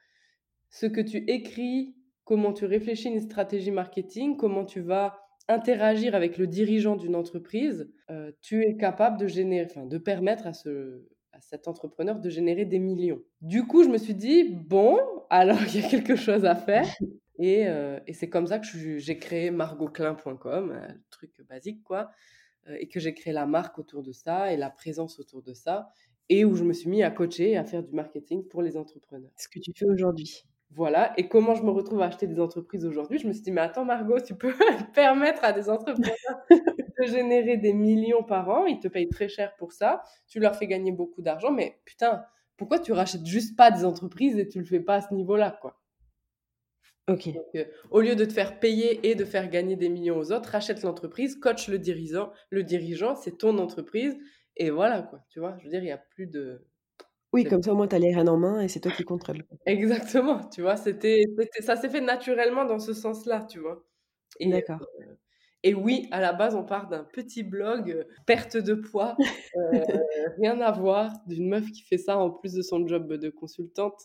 ce 0.71 0.87
que 0.87 1.00
tu 1.00 1.18
écris, 1.30 1.94
comment 2.25 2.52
tu 2.52 2.64
réfléchis 2.64 3.09
une 3.09 3.21
stratégie 3.21 3.71
marketing, 3.71 4.37
comment 4.37 4.64
tu 4.64 4.80
vas 4.80 5.18
interagir 5.49 6.14
avec 6.14 6.38
le 6.38 6.47
dirigeant 6.47 6.97
d'une 6.97 7.14
entreprise, 7.14 7.92
tu 8.40 8.62
es 8.62 8.76
capable 8.76 9.18
de 9.18 9.26
générer, 9.26 9.66
enfin, 9.71 9.87
de 9.87 9.99
permettre 9.99 10.47
à 10.47 10.54
ce, 10.54 11.06
à 11.34 11.40
cet 11.40 11.68
entrepreneur 11.68 12.18
de 12.18 12.30
générer 12.30 12.64
des 12.64 12.78
millions. 12.78 13.20
Du 13.40 13.66
coup, 13.66 13.82
je 13.82 13.88
me 13.88 13.98
suis 13.98 14.14
dit, 14.14 14.44
bon, 14.44 14.98
alors 15.30 15.58
il 15.62 15.80
y 15.80 15.84
a 15.84 15.88
quelque 15.88 16.16
chose 16.16 16.44
à 16.44 16.54
faire. 16.54 16.86
Et, 17.40 17.66
euh, 17.66 17.98
et 18.06 18.12
c'est 18.12 18.28
comme 18.28 18.46
ça 18.46 18.60
que 18.60 18.66
j'ai 18.98 19.18
créé 19.18 19.50
margotclin.com, 19.50 20.70
un 20.70 20.94
truc 21.10 21.32
basique, 21.48 21.82
quoi, 21.82 22.12
euh, 22.68 22.76
et 22.78 22.86
que 22.86 23.00
j'ai 23.00 23.12
créé 23.12 23.32
la 23.32 23.44
marque 23.44 23.76
autour 23.80 24.04
de 24.04 24.12
ça 24.12 24.52
et 24.52 24.56
la 24.56 24.70
présence 24.70 25.18
autour 25.18 25.42
de 25.42 25.52
ça, 25.52 25.90
et 26.28 26.44
où 26.44 26.54
je 26.54 26.62
me 26.62 26.72
suis 26.72 26.88
mis 26.88 27.02
à 27.02 27.10
coacher 27.10 27.50
et 27.50 27.56
à 27.56 27.64
faire 27.64 27.82
du 27.82 27.92
marketing 27.92 28.46
pour 28.46 28.62
les 28.62 28.76
entrepreneurs. 28.76 29.32
Ce 29.36 29.48
que 29.48 29.58
tu 29.58 29.72
fais 29.74 29.86
aujourd'hui. 29.86 30.44
Voilà, 30.70 31.12
et 31.16 31.26
comment 31.26 31.56
je 31.56 31.64
me 31.64 31.70
retrouve 31.70 32.02
à 32.02 32.06
acheter 32.06 32.28
des 32.28 32.38
entreprises 32.38 32.86
aujourd'hui? 32.86 33.18
Je 33.18 33.26
me 33.26 33.32
suis 33.32 33.42
dit, 33.42 33.50
mais 33.50 33.62
attends 33.62 33.84
Margot, 33.84 34.20
tu 34.20 34.36
peux 34.36 34.52
permettre 34.94 35.42
à 35.42 35.52
des 35.52 35.68
entrepreneurs 35.68 36.14
générer 37.06 37.56
des 37.56 37.73
millions 37.73 38.23
par 38.23 38.49
an, 38.49 38.66
ils 38.66 38.80
te 38.80 38.88
payent 38.88 39.08
très 39.08 39.28
cher 39.28 39.54
pour 39.56 39.73
ça, 39.73 40.02
tu 40.26 40.40
leur 40.40 40.56
fais 40.56 40.66
gagner 40.66 40.92
beaucoup 40.92 41.23
d'argent, 41.23 41.50
mais 41.50 41.78
putain, 41.84 42.25
pourquoi 42.56 42.78
tu 42.78 42.92
rachètes 42.92 43.26
juste 43.26 43.56
pas 43.56 43.70
des 43.70 43.84
entreprises 43.84 44.38
et 44.38 44.49
tu 44.49 44.58
le 44.58 44.64
fais 44.64 44.80
pas 44.80 44.96
à 44.96 45.00
ce 45.00 45.12
niveau-là, 45.14 45.58
quoi? 45.61 45.80
Ok. 47.08 47.28
Euh, 47.54 47.64
au 47.90 48.00
lieu 48.00 48.16
de 48.16 48.25
te 48.25 48.32
faire 48.32 48.58
payer 48.61 49.11
et 49.11 49.14
de 49.14 49.25
faire 49.25 49.50
gagner 49.50 49.76
des 49.76 49.90
millions 49.90 50.16
aux 50.16 50.32
autres, 50.32 50.49
rachète 50.49 50.82
l'entreprise, 50.82 51.37
coach 51.37 51.68
le 51.68 51.78
dirigeant, 51.78 52.32
le 52.50 52.62
dirigeant, 52.62 53.14
c'est 53.14 53.38
ton 53.38 53.58
entreprise, 53.58 54.16
et 54.56 54.70
voilà, 54.70 55.02
quoi, 55.02 55.25
tu 55.28 55.40
vois, 55.40 55.56
je 55.58 55.64
veux 55.64 55.70
dire, 55.70 55.82
il 55.82 55.88
y 55.88 55.92
a 55.92 55.99
plus 55.99 56.26
de... 56.26 56.66
Oui, 57.32 57.44
comme 57.44 57.62
ça, 57.62 57.73
au 57.73 57.76
moins, 57.76 57.88
tu 57.88 57.96
as 57.96 57.99
les 57.99 58.14
rênes 58.14 58.28
en 58.28 58.37
main 58.38 58.61
et 58.61 58.68
c'est 58.68 58.80
toi 58.80 58.92
qui 58.92 59.02
contrôle. 59.02 59.44
Exactement, 59.66 60.49
tu 60.49 60.62
vois, 60.62 60.76
c'était, 60.76 61.25
ça 61.61 61.76
s'est 61.76 61.88
fait 61.88 62.00
naturellement 62.00 62.64
dans 62.64 62.78
ce 62.78 62.94
sens-là, 62.94 63.44
tu 63.50 63.58
vois? 63.58 63.84
D'accord. 64.40 64.80
Euh, 65.00 65.14
Et 65.66 65.73
oui, 65.73 66.09
à 66.11 66.21
la 66.21 66.35
base, 66.35 66.54
on 66.54 66.62
part 66.62 66.88
d'un 66.88 67.04
petit 67.04 67.42
blog, 67.42 67.90
euh, 67.90 68.04
perte 68.26 68.59
de 68.59 68.75
poids, 68.75 69.16
euh, 69.56 69.80
rien 70.37 70.61
à 70.61 70.71
voir, 70.71 71.11
d'une 71.26 71.49
meuf 71.49 71.73
qui 71.73 71.80
fait 71.80 71.97
ça 71.97 72.18
en 72.18 72.30
plus 72.30 72.52
de 72.52 72.61
son 72.61 72.87
job 72.87 73.11
de 73.14 73.30
consultante. 73.30 73.99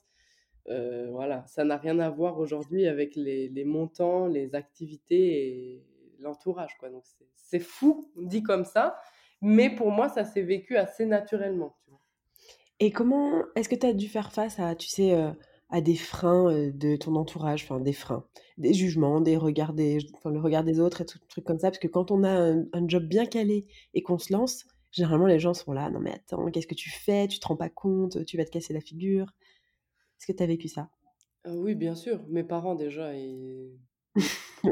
Euh, 0.69 1.09
voilà, 1.11 1.45
ça 1.47 1.65
n'a 1.65 1.75
rien 1.75 1.99
à 1.99 2.09
voir 2.09 2.39
aujourd'hui 2.39 2.87
avec 2.87 3.13
les, 3.17 3.49
les, 3.49 3.65
montants, 3.65 4.25
les 4.25 4.55
activités 4.55 5.47
et 5.47 5.83
l'entourage. 6.19 6.77
Quoi. 6.79 6.89
Donc 6.89 7.03
c'est 7.35 7.59
fou, 7.59 8.09
dit 8.15 8.41
comme 8.41 8.63
ça, 8.63 8.97
mais 9.41 9.69
pour 9.69 9.91
moi, 9.91 10.07
ça 10.07 10.23
s'est 10.23 10.43
vécu 10.43 10.77
assez 10.77 11.05
naturellement. 11.05 11.75
Tu 11.83 11.89
vois. 11.89 11.99
Et 12.79 12.91
comment 12.91 13.43
est-ce 13.55 13.67
que 13.67 13.75
tu 13.75 13.85
as 13.85 13.93
dû 13.93 14.07
faire 14.07 14.31
face 14.31 14.61
à, 14.61 14.75
tu 14.75 14.87
sais, 14.87 15.13
à 15.69 15.81
des 15.81 15.95
freins 15.95 16.71
de 16.73 16.95
ton 16.95 17.15
entourage, 17.15 17.63
enfin 17.63 17.79
des 17.79 17.93
freins, 17.93 18.25
des 18.57 18.73
jugements, 18.73 19.21
des 19.21 19.37
regards 19.37 19.73
des, 19.73 19.99
enfin, 20.15 20.31
le 20.31 20.39
regard 20.39 20.63
des 20.63 20.79
autres 20.79 21.01
et 21.01 21.05
tout 21.05 21.19
truc 21.27 21.45
comme 21.45 21.59
ça, 21.59 21.69
parce 21.69 21.79
que 21.79 21.87
quand 21.87 22.11
on 22.11 22.23
a 22.23 22.53
un, 22.73 22.87
job 22.87 23.03
bien 23.03 23.25
calé 23.25 23.67
et 23.93 24.01
qu'on 24.01 24.17
se 24.17 24.33
lance, 24.33 24.65
généralement 24.91 25.27
les 25.27 25.39
gens 25.39 25.53
sont 25.53 25.71
là, 25.71 25.89
non 25.91 25.99
mais 25.99 26.13
attends, 26.13 26.49
qu'est-ce 26.49 26.67
que 26.67 26.75
tu 26.75 26.89
fais, 26.89 27.27
tu 27.27 27.39
te 27.39 27.47
rends 27.47 27.55
pas 27.55 27.69
compte, 27.69 28.25
tu 28.25 28.37
vas 28.37 28.45
te 28.45 28.49
casser 28.49 28.73
la 28.73 28.81
figure? 28.81 29.27
Est-ce 30.17 30.25
que 30.25 30.35
tu 30.35 30.43
as 30.43 30.47
vécu 30.47 30.67
ça? 30.67 30.89
Ah 31.45 31.53
Oui, 31.55 31.75
bien 31.75 31.95
sûr. 31.95 32.25
Mes 32.27 32.43
parents 32.43 32.75
déjà, 32.75 33.15
ils, 33.15 33.71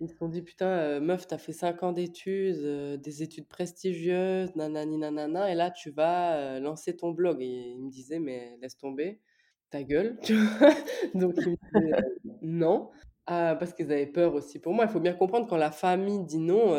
ils 0.00 0.08
se 0.08 0.16
sont 0.16 0.28
dit 0.28 0.42
putain, 0.42 1.00
meuf, 1.00 1.26
t'as 1.26 1.36
fait 1.36 1.52
5 1.52 1.82
ans 1.82 1.92
d'études, 1.92 3.00
des 3.02 3.22
études 3.24 3.48
prestigieuses, 3.48 4.54
nanani 4.54 4.98
nanana, 4.98 5.50
et 5.50 5.56
là 5.56 5.72
tu 5.72 5.90
vas 5.90 6.60
lancer 6.60 6.96
ton 6.96 7.10
blog. 7.10 7.42
Et 7.42 7.72
ils 7.72 7.82
me 7.82 7.90
disaient 7.90 8.20
mais 8.20 8.56
laisse 8.62 8.78
tomber 8.78 9.20
ta 9.70 9.82
gueule, 9.82 10.18
tu 10.22 10.34
vois. 10.34 10.70
Donc, 11.14 11.34
non, 12.42 12.90
ah, 13.26 13.56
parce 13.58 13.72
qu'ils 13.74 13.92
avaient 13.92 14.06
peur 14.06 14.34
aussi 14.34 14.58
pour 14.58 14.74
moi. 14.74 14.84
Il 14.84 14.90
faut 14.90 15.00
bien 15.00 15.14
comprendre 15.14 15.46
quand 15.46 15.56
la 15.56 15.70
famille 15.70 16.24
dit 16.24 16.38
non, 16.38 16.74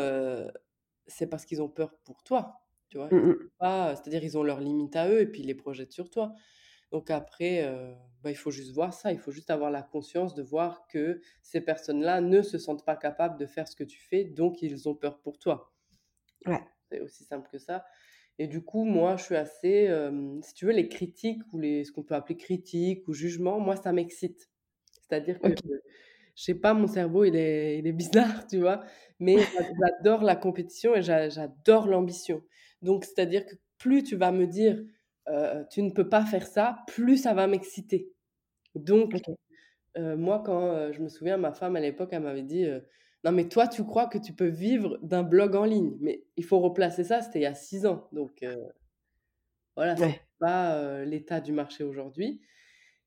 c'est 1.06 1.28
parce 1.28 1.44
qu'ils 1.44 1.62
ont 1.62 1.68
peur 1.68 1.94
pour 2.04 2.22
toi, 2.22 2.62
tu 2.88 2.98
vois. 2.98 3.08
Mmh 3.12 3.34
c'est-à-dire 3.60 4.24
ils 4.24 4.38
ont 4.38 4.42
leurs 4.42 4.60
limites 4.60 4.96
à 4.96 5.08
eux 5.08 5.20
et 5.20 5.26
puis 5.26 5.42
ils 5.42 5.46
les 5.46 5.54
projettent 5.54 5.92
sur 5.92 6.10
toi. 6.10 6.34
Donc 6.90 7.10
après, 7.10 7.68
bah, 8.22 8.30
il 8.30 8.36
faut 8.36 8.50
juste 8.50 8.72
voir 8.72 8.92
ça, 8.92 9.12
il 9.12 9.18
faut 9.18 9.30
juste 9.30 9.50
avoir 9.50 9.70
la 9.70 9.82
conscience 9.82 10.34
de 10.34 10.42
voir 10.42 10.86
que 10.88 11.20
ces 11.42 11.60
personnes-là 11.60 12.20
ne 12.20 12.42
se 12.42 12.58
sentent 12.58 12.84
pas 12.84 12.96
capables 12.96 13.38
de 13.38 13.46
faire 13.46 13.68
ce 13.68 13.76
que 13.76 13.84
tu 13.84 14.00
fais, 14.00 14.24
donc 14.24 14.62
ils 14.62 14.88
ont 14.88 14.94
peur 14.94 15.20
pour 15.20 15.38
toi. 15.38 15.72
Ouais. 16.46 16.60
C'est 16.90 17.00
aussi 17.00 17.24
simple 17.24 17.48
que 17.50 17.58
ça. 17.58 17.84
Et 18.42 18.46
du 18.46 18.62
coup, 18.62 18.84
moi, 18.84 19.18
je 19.18 19.24
suis 19.24 19.36
assez, 19.36 19.90
si 20.40 20.54
tu 20.54 20.64
veux, 20.64 20.72
les 20.72 20.88
critiques 20.88 21.42
ou 21.52 21.58
les, 21.58 21.84
ce 21.84 21.92
qu'on 21.92 22.02
peut 22.02 22.14
appeler 22.14 22.38
critiques 22.38 23.06
ou 23.06 23.12
jugements, 23.12 23.60
moi, 23.60 23.76
ça 23.76 23.92
m'excite. 23.92 24.48
C'est-à-dire 25.02 25.38
que, 25.38 25.50
je 25.50 25.54
je 26.34 26.44
sais 26.44 26.54
pas, 26.54 26.72
mon 26.72 26.86
cerveau, 26.86 27.24
il 27.24 27.36
est, 27.36 27.78
il 27.80 27.86
est 27.86 27.92
bizarre, 27.92 28.46
tu 28.48 28.56
vois, 28.56 28.82
mais 29.18 29.36
j'adore 29.78 30.22
la 30.22 30.36
compétition 30.36 30.96
et 30.96 31.02
j'adore 31.02 31.86
l'ambition. 31.86 32.42
Donc, 32.80 33.04
c'est-à-dire 33.04 33.44
que 33.44 33.56
plus 33.76 34.04
tu 34.04 34.16
vas 34.16 34.32
me 34.32 34.46
dire, 34.46 34.82
tu 35.70 35.82
ne 35.82 35.90
peux 35.90 36.08
pas 36.08 36.24
faire 36.24 36.46
ça, 36.46 36.78
plus 36.86 37.18
ça 37.18 37.34
va 37.34 37.46
m'exciter. 37.46 38.10
Donc, 38.74 39.16
moi, 39.98 40.42
quand 40.46 40.92
je 40.94 41.02
me 41.02 41.10
souviens, 41.10 41.36
ma 41.36 41.52
femme 41.52 41.76
à 41.76 41.80
l'époque, 41.80 42.08
elle 42.12 42.22
m'avait 42.22 42.42
dit 42.42 42.66
non, 43.24 43.32
mais 43.32 43.48
toi, 43.48 43.68
tu 43.68 43.84
crois 43.84 44.06
que 44.06 44.18
tu 44.18 44.32
peux 44.32 44.48
vivre 44.48 44.98
d'un 45.02 45.22
blog 45.22 45.54
en 45.54 45.64
ligne. 45.64 45.96
Mais 46.00 46.24
il 46.36 46.44
faut 46.44 46.58
replacer 46.58 47.04
ça, 47.04 47.20
c'était 47.20 47.40
il 47.40 47.42
y 47.42 47.46
a 47.46 47.54
six 47.54 47.84
ans. 47.84 48.08
Donc, 48.12 48.42
euh, 48.42 48.56
voilà, 49.76 49.96
c'est 49.96 50.20
pas 50.38 50.76
euh, 50.76 51.04
l'état 51.04 51.40
du 51.40 51.52
marché 51.52 51.84
aujourd'hui. 51.84 52.40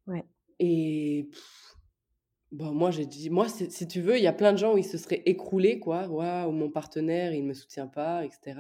Ouais. 0.06 0.24
Et 0.60 1.30
bon, 2.52 2.74
moi, 2.74 2.92
j'ai 2.92 3.08
dit, 3.08 3.32
moi, 3.32 3.48
si 3.50 3.88
tu 3.88 4.02
veux, 4.02 4.18
il 4.18 4.24
y 4.24 4.28
a 4.28 4.34
plein 4.34 4.54
de 4.54 4.58
gens 4.58 4.76
où 4.76 4.78
ils 4.78 4.86
se 4.86 5.00
seraient 5.00 5.24
écroulés, 5.26 5.80
quoi. 5.80 6.08
Waouh, 6.08 6.52
mon 6.52 6.70
partenaire, 6.70 7.34
il 7.34 7.42
ne 7.44 7.50
me 7.50 7.54
soutient 7.54 7.88
pas, 7.88 8.24
etc. 8.24 8.60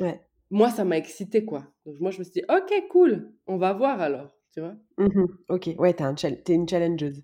Ouais. 0.00 0.20
Moi, 0.50 0.70
ça 0.70 0.84
m'a 0.84 0.98
excité, 0.98 1.44
quoi. 1.44 1.72
Donc, 1.86 2.00
moi, 2.00 2.10
je 2.10 2.18
me 2.18 2.24
suis 2.24 2.32
dit, 2.32 2.44
OK, 2.48 2.88
cool, 2.90 3.32
on 3.46 3.56
va 3.56 3.72
voir 3.72 4.00
alors, 4.00 4.36
tu 4.52 4.60
vois. 4.60 4.74
Mmh 4.98 5.26
ok, 5.48 5.70
ouais, 5.78 5.94
t'es 5.94 6.02
un 6.02 6.14
es 6.16 6.42
une 6.48 6.68
challengeuse. 6.68 7.22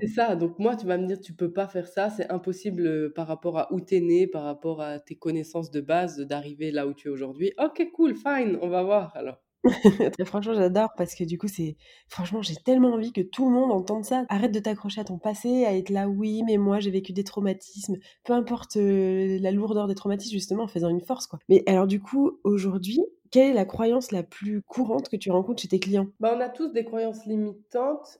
C'est 0.00 0.08
ça, 0.08 0.34
donc 0.36 0.58
moi, 0.58 0.76
tu 0.76 0.86
vas 0.86 0.98
me 0.98 1.06
dire, 1.06 1.20
tu 1.20 1.32
peux 1.32 1.52
pas 1.52 1.68
faire 1.68 1.86
ça, 1.86 2.10
c'est 2.10 2.30
impossible 2.30 3.12
par 3.12 3.26
rapport 3.26 3.58
à 3.58 3.72
où 3.72 3.80
t'es 3.80 4.00
né, 4.00 4.26
par 4.26 4.42
rapport 4.44 4.80
à 4.80 4.98
tes 4.98 5.14
connaissances 5.14 5.70
de 5.70 5.80
base, 5.80 6.18
d'arriver 6.18 6.70
là 6.70 6.86
où 6.86 6.94
tu 6.94 7.08
es 7.08 7.10
aujourd'hui. 7.10 7.52
Ok, 7.58 7.86
cool, 7.92 8.14
fine, 8.16 8.58
on 8.62 8.68
va 8.68 8.82
voir 8.82 9.16
alors. 9.16 9.40
Franchement, 10.24 10.54
j'adore 10.54 10.88
parce 10.96 11.14
que 11.14 11.24
du 11.24 11.36
coup, 11.36 11.48
c'est 11.48 11.76
franchement, 12.08 12.40
j'ai 12.40 12.54
tellement 12.56 12.94
envie 12.94 13.12
que 13.12 13.20
tout 13.20 13.46
le 13.48 13.54
monde 13.54 13.70
entende 13.72 14.04
ça. 14.04 14.24
Arrête 14.28 14.52
de 14.52 14.58
t'accrocher 14.58 15.02
à 15.02 15.04
ton 15.04 15.18
passé, 15.18 15.64
à 15.66 15.76
être 15.76 15.90
là, 15.90 16.08
oui, 16.08 16.42
mais 16.46 16.56
moi, 16.56 16.80
j'ai 16.80 16.90
vécu 16.90 17.12
des 17.12 17.24
traumatismes. 17.24 17.96
Peu 18.24 18.32
importe 18.32 18.76
la 18.76 19.50
lourdeur 19.50 19.86
des 19.86 19.94
traumatismes, 19.94 20.32
justement, 20.32 20.64
en 20.64 20.68
faisant 20.68 20.88
une 20.88 21.02
force, 21.02 21.26
quoi. 21.26 21.38
Mais 21.48 21.62
alors, 21.66 21.86
du 21.86 22.00
coup, 22.00 22.38
aujourd'hui, 22.42 23.00
quelle 23.30 23.50
est 23.50 23.54
la 23.54 23.64
croyance 23.64 24.10
la 24.10 24.22
plus 24.22 24.62
courante 24.62 25.08
que 25.08 25.16
tu 25.16 25.30
rencontres 25.30 25.62
chez 25.62 25.68
tes 25.68 25.80
clients? 25.80 26.08
Bah, 26.18 26.34
On 26.36 26.40
a 26.40 26.48
tous 26.48 26.68
des 26.68 26.84
croyances 26.84 27.26
limitantes 27.26 28.18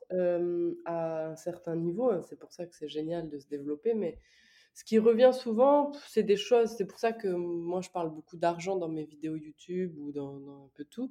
à 0.84 1.26
un 1.26 1.36
certain 1.36 1.76
niveau. 1.76 2.10
Hein. 2.10 2.22
C'est 2.28 2.38
pour 2.38 2.52
ça 2.52 2.66
que 2.66 2.76
c'est 2.76 2.88
génial 2.88 3.28
de 3.28 3.38
se 3.38 3.48
développer. 3.48 3.94
Mais 3.94 4.18
ce 4.74 4.84
qui 4.84 4.98
revient 4.98 5.32
souvent, 5.32 5.92
c'est 6.06 6.22
des 6.22 6.36
choses. 6.36 6.70
C'est 6.76 6.86
pour 6.86 6.98
ça 6.98 7.12
que 7.12 7.28
moi, 7.28 7.80
je 7.80 7.90
parle 7.90 8.10
beaucoup 8.10 8.36
d'argent 8.36 8.76
dans 8.76 8.88
mes 8.88 9.04
vidéos 9.04 9.34
YouTube 9.34 9.96
ou 9.98 10.12
dans, 10.12 10.36
un 10.36 10.70
peu 10.74 10.84
tout. 10.84 11.10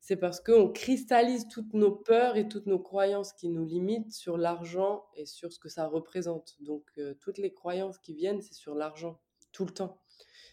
C'est 0.00 0.16
parce 0.16 0.40
qu'on 0.40 0.68
cristallise 0.68 1.46
toutes 1.48 1.72
nos 1.72 1.92
peurs 1.92 2.36
et 2.36 2.48
toutes 2.48 2.66
nos 2.66 2.78
croyances 2.78 3.32
qui 3.32 3.48
nous 3.48 3.64
limitent 3.64 4.12
sur 4.12 4.36
l'argent 4.36 5.04
et 5.14 5.24
sur 5.24 5.52
ce 5.52 5.58
que 5.58 5.68
ça 5.68 5.86
représente. 5.86 6.56
Donc, 6.60 6.84
toutes 7.20 7.38
les 7.38 7.52
croyances 7.52 7.98
qui 7.98 8.14
viennent, 8.14 8.42
c'est 8.42 8.54
sur 8.54 8.74
l'argent, 8.74 9.20
tout 9.52 9.64
le 9.64 9.72
temps. 9.72 10.00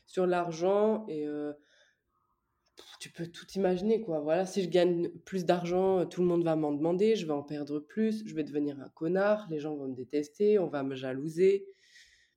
Sur 0.06 0.28
l'argent 0.28 1.06
et 1.08 1.28
tu 3.04 3.10
peux 3.10 3.28
tout 3.28 3.46
imaginer, 3.58 4.00
quoi. 4.00 4.22
Voilà, 4.22 4.46
si 4.46 4.64
je 4.64 4.70
gagne 4.70 5.10
plus 5.26 5.44
d'argent, 5.44 6.00
euh, 6.00 6.06
tout 6.06 6.22
le 6.22 6.28
monde 6.28 6.46
va 6.46 6.56
m'en 6.56 6.72
demander, 6.72 7.18
je 7.18 7.26
vais 7.26 7.34
en 7.34 7.44
perdre 7.44 7.80
plus, 7.80 8.26
je 8.26 8.34
vais 8.34 8.46
devenir 8.46 8.80
un 8.80 8.88
connard, 8.88 9.46
les 9.50 9.60
gens 9.60 9.76
vont 9.76 9.90
me 9.90 9.94
détester, 9.94 10.58
on 10.58 10.68
va 10.68 10.84
me 10.84 10.96
jalouser. 10.96 11.68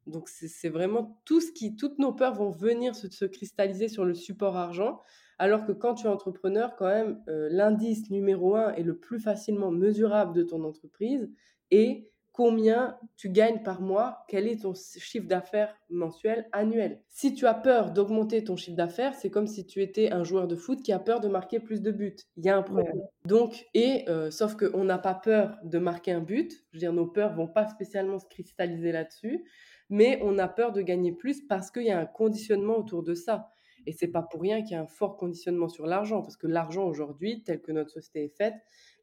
Donc 0.08 0.28
c'est 0.28 0.68
vraiment 0.68 1.22
tout 1.24 1.40
ce 1.40 1.52
qui, 1.52 1.76
toutes 1.76 2.00
nos 2.00 2.12
peurs 2.12 2.34
vont 2.34 2.50
venir 2.50 2.96
se, 2.96 3.26
cristalliser 3.26 3.86
sur 3.86 4.04
le 4.04 4.14
support 4.14 4.56
argent, 4.56 5.00
alors 5.38 5.64
que 5.64 5.70
quand 5.70 5.94
tu 5.94 6.06
es 6.06 6.08
entrepreneur, 6.08 6.74
quand 6.74 6.88
même, 6.88 7.22
euh, 7.28 7.48
l'indice 7.48 8.10
numéro 8.10 8.56
un 8.56 8.72
et 8.74 8.82
le 8.82 8.98
plus 8.98 9.20
facilement 9.20 9.70
mesurable 9.70 10.34
de 10.34 10.42
ton 10.42 10.64
entreprise 10.64 11.30
est 11.70 12.10
combien 12.36 12.98
tu 13.16 13.30
gagnes 13.30 13.62
par 13.62 13.80
mois, 13.80 14.26
quel 14.28 14.46
est 14.46 14.60
ton 14.60 14.74
chiffre 14.74 15.26
d'affaires 15.26 15.74
mensuel, 15.88 16.46
annuel. 16.52 17.00
Si 17.08 17.32
tu 17.32 17.46
as 17.46 17.54
peur 17.54 17.92
d'augmenter 17.92 18.44
ton 18.44 18.56
chiffre 18.56 18.76
d'affaires, 18.76 19.14
c'est 19.14 19.30
comme 19.30 19.46
si 19.46 19.64
tu 19.66 19.80
étais 19.80 20.12
un 20.12 20.22
joueur 20.22 20.46
de 20.46 20.54
foot 20.54 20.82
qui 20.82 20.92
a 20.92 20.98
peur 20.98 21.20
de 21.20 21.28
marquer 21.28 21.60
plus 21.60 21.80
de 21.80 21.90
buts. 21.90 22.14
Il 22.36 22.44
y 22.44 22.50
a 22.50 22.56
un 22.58 22.62
problème. 22.62 23.00
Donc, 23.24 23.64
et 23.72 24.04
euh, 24.10 24.30
sauf 24.30 24.54
qu'on 24.54 24.84
n'a 24.84 24.98
pas 24.98 25.14
peur 25.14 25.56
de 25.64 25.78
marquer 25.78 26.12
un 26.12 26.20
but, 26.20 26.52
je 26.72 26.76
veux 26.76 26.80
dire, 26.80 26.92
nos 26.92 27.06
peurs 27.06 27.34
vont 27.34 27.48
pas 27.48 27.68
spécialement 27.68 28.18
se 28.18 28.26
cristalliser 28.26 28.92
là-dessus, 28.92 29.42
mais 29.88 30.20
on 30.22 30.36
a 30.36 30.46
peur 30.46 30.72
de 30.72 30.82
gagner 30.82 31.12
plus 31.12 31.40
parce 31.40 31.70
qu'il 31.70 31.84
y 31.84 31.90
a 31.90 31.98
un 31.98 32.06
conditionnement 32.06 32.76
autour 32.76 33.02
de 33.02 33.14
ça. 33.14 33.48
Et 33.86 33.92
c'est 33.92 34.08
pas 34.08 34.22
pour 34.22 34.42
rien 34.42 34.60
qu'il 34.60 34.72
y 34.72 34.74
a 34.74 34.82
un 34.82 34.86
fort 34.86 35.16
conditionnement 35.16 35.68
sur 35.68 35.86
l'argent, 35.86 36.20
parce 36.20 36.36
que 36.36 36.46
l'argent 36.46 36.84
aujourd'hui, 36.84 37.42
tel 37.44 37.62
que 37.62 37.72
notre 37.72 37.92
société 37.92 38.24
est 38.24 38.36
faite, 38.36 38.56